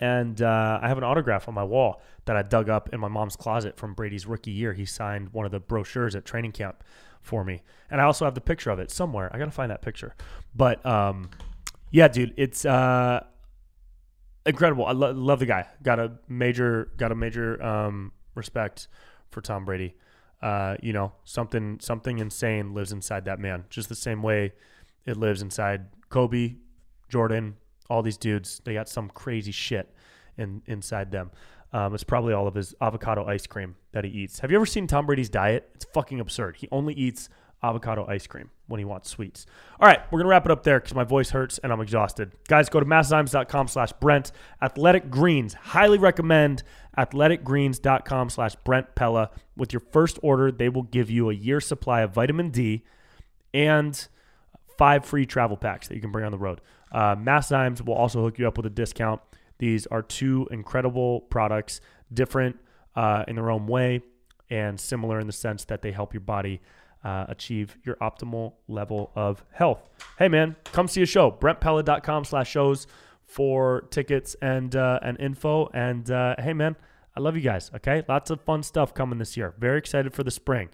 And 0.00 0.40
uh, 0.40 0.78
I 0.80 0.88
have 0.88 0.96
an 0.96 1.04
autograph 1.04 1.46
on 1.46 1.52
my 1.52 1.64
wall 1.64 2.00
that 2.24 2.36
I 2.36 2.42
dug 2.42 2.70
up 2.70 2.88
in 2.90 3.00
my 3.00 3.08
mom's 3.08 3.36
closet 3.36 3.76
from 3.76 3.92
Brady's 3.92 4.24
rookie 4.24 4.50
year. 4.50 4.72
He 4.72 4.86
signed 4.86 5.34
one 5.34 5.44
of 5.44 5.52
the 5.52 5.60
brochures 5.60 6.16
at 6.16 6.24
training 6.24 6.52
camp 6.52 6.82
for 7.20 7.44
me. 7.44 7.60
And 7.90 8.00
I 8.00 8.04
also 8.04 8.24
have 8.24 8.34
the 8.34 8.40
picture 8.40 8.70
of 8.70 8.78
it 8.78 8.90
somewhere. 8.90 9.30
I 9.30 9.38
got 9.38 9.44
to 9.44 9.50
find 9.50 9.70
that 9.70 9.82
picture. 9.82 10.14
But 10.56 10.84
um, 10.86 11.28
yeah, 11.90 12.08
dude, 12.08 12.32
it's 12.38 12.64
uh, 12.64 13.24
incredible. 14.46 14.86
I 14.86 14.92
lo- 14.92 15.12
love 15.12 15.40
the 15.40 15.46
guy. 15.46 15.66
Got 15.82 15.98
a 15.98 16.12
major 16.28 16.90
got 16.96 17.12
a 17.12 17.14
major 17.14 17.62
um, 17.62 18.12
respect 18.34 18.88
for 19.30 19.40
Tom 19.40 19.64
Brady. 19.64 19.94
Uh, 20.42 20.76
you 20.82 20.92
know, 20.92 21.12
something 21.24 21.78
something 21.80 22.18
insane 22.18 22.74
lives 22.74 22.92
inside 22.92 23.26
that 23.26 23.38
man. 23.38 23.64
Just 23.70 23.88
the 23.88 23.94
same 23.94 24.22
way 24.22 24.52
it 25.04 25.16
lives 25.16 25.42
inside 25.42 25.86
Kobe, 26.08 26.56
Jordan, 27.08 27.56
all 27.88 28.02
these 28.02 28.16
dudes. 28.16 28.60
They 28.64 28.74
got 28.74 28.88
some 28.88 29.08
crazy 29.08 29.52
shit 29.52 29.94
in 30.36 30.62
inside 30.66 31.10
them. 31.10 31.30
Um, 31.72 31.94
it's 31.94 32.04
probably 32.04 32.34
all 32.34 32.48
of 32.48 32.54
his 32.54 32.74
avocado 32.80 33.24
ice 33.26 33.46
cream 33.46 33.76
that 33.92 34.04
he 34.04 34.10
eats. 34.10 34.40
Have 34.40 34.50
you 34.50 34.56
ever 34.56 34.66
seen 34.66 34.86
Tom 34.86 35.06
Brady's 35.06 35.28
diet? 35.28 35.70
It's 35.74 35.84
fucking 35.92 36.18
absurd. 36.18 36.56
He 36.56 36.68
only 36.72 36.94
eats 36.94 37.28
avocado 37.62 38.06
ice 38.06 38.26
cream 38.26 38.50
when 38.66 38.78
he 38.78 38.84
wants 38.84 39.10
sweets. 39.10 39.46
All 39.78 39.88
right, 39.88 40.00
we're 40.10 40.18
going 40.18 40.26
to 40.26 40.30
wrap 40.30 40.44
it 40.44 40.50
up 40.50 40.62
there 40.62 40.80
because 40.80 40.94
my 40.94 41.04
voice 41.04 41.30
hurts 41.30 41.58
and 41.58 41.72
I'm 41.72 41.80
exhausted. 41.80 42.32
Guys, 42.48 42.68
go 42.68 42.80
to 42.80 42.86
masszymes.com 42.86 43.68
slash 43.68 43.92
Brent. 44.00 44.32
Athletic 44.62 45.10
Greens, 45.10 45.54
highly 45.54 45.98
recommend 45.98 46.62
athleticgreens.com 46.96 48.30
slash 48.30 48.54
Brent 48.64 48.94
Pella. 48.94 49.30
With 49.56 49.72
your 49.72 49.80
first 49.80 50.18
order, 50.22 50.50
they 50.50 50.68
will 50.68 50.84
give 50.84 51.10
you 51.10 51.30
a 51.30 51.34
year 51.34 51.60
supply 51.60 52.02
of 52.02 52.12
vitamin 52.12 52.50
D 52.50 52.84
and 53.52 54.08
five 54.78 55.04
free 55.04 55.26
travel 55.26 55.56
packs 55.56 55.88
that 55.88 55.94
you 55.94 56.00
can 56.00 56.12
bring 56.12 56.24
on 56.24 56.32
the 56.32 56.38
road. 56.38 56.60
Uh, 56.92 57.14
Mass 57.18 57.50
will 57.50 57.94
also 57.94 58.22
hook 58.22 58.38
you 58.38 58.48
up 58.48 58.56
with 58.56 58.66
a 58.66 58.70
discount. 58.70 59.20
These 59.58 59.86
are 59.88 60.02
two 60.02 60.48
incredible 60.50 61.20
products, 61.22 61.80
different 62.12 62.58
uh, 62.96 63.24
in 63.28 63.36
their 63.36 63.50
own 63.50 63.66
way 63.66 64.02
and 64.48 64.80
similar 64.80 65.20
in 65.20 65.26
the 65.26 65.32
sense 65.32 65.64
that 65.66 65.82
they 65.82 65.92
help 65.92 66.12
your 66.12 66.20
body 66.20 66.60
uh, 67.04 67.26
achieve 67.28 67.78
your 67.84 67.96
optimal 67.96 68.54
level 68.68 69.10
of 69.14 69.44
health. 69.52 69.88
Hey, 70.18 70.28
man, 70.28 70.56
come 70.64 70.88
see 70.88 71.02
a 71.02 71.06
show. 71.06 71.30
BrentPella.com 71.30 72.24
slash 72.24 72.50
shows 72.50 72.86
for 73.24 73.82
tickets 73.90 74.36
and, 74.42 74.74
uh, 74.74 74.98
and 75.02 75.18
info. 75.20 75.70
And 75.72 76.10
uh, 76.10 76.36
hey, 76.38 76.52
man, 76.52 76.76
I 77.16 77.20
love 77.20 77.36
you 77.36 77.42
guys. 77.42 77.70
Okay. 77.76 78.02
Lots 78.08 78.30
of 78.30 78.40
fun 78.42 78.62
stuff 78.62 78.94
coming 78.94 79.18
this 79.18 79.36
year. 79.36 79.54
Very 79.58 79.78
excited 79.78 80.14
for 80.14 80.22
the 80.22 80.30
spring. 80.30 80.68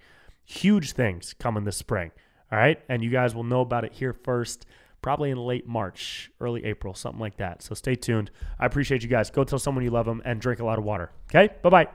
Huge 0.44 0.92
things 0.92 1.34
coming 1.38 1.64
this 1.64 1.76
spring. 1.76 2.12
All 2.52 2.58
right. 2.58 2.80
And 2.88 3.02
you 3.02 3.10
guys 3.10 3.34
will 3.34 3.44
know 3.44 3.60
about 3.60 3.84
it 3.84 3.92
here 3.94 4.12
first, 4.12 4.66
probably 5.02 5.30
in 5.30 5.38
late 5.38 5.66
March, 5.66 6.30
early 6.40 6.64
April, 6.64 6.94
something 6.94 7.20
like 7.20 7.36
that. 7.38 7.62
So 7.62 7.74
stay 7.74 7.94
tuned. 7.94 8.30
I 8.58 8.66
appreciate 8.66 9.02
you 9.02 9.08
guys. 9.08 9.30
Go 9.30 9.44
tell 9.44 9.58
someone 9.58 9.84
you 9.84 9.90
love 9.90 10.06
them 10.06 10.22
and 10.24 10.40
drink 10.40 10.60
a 10.60 10.64
lot 10.64 10.78
of 10.78 10.84
water. 10.84 11.10
Okay. 11.30 11.52
Bye 11.62 11.70
bye. 11.70 11.88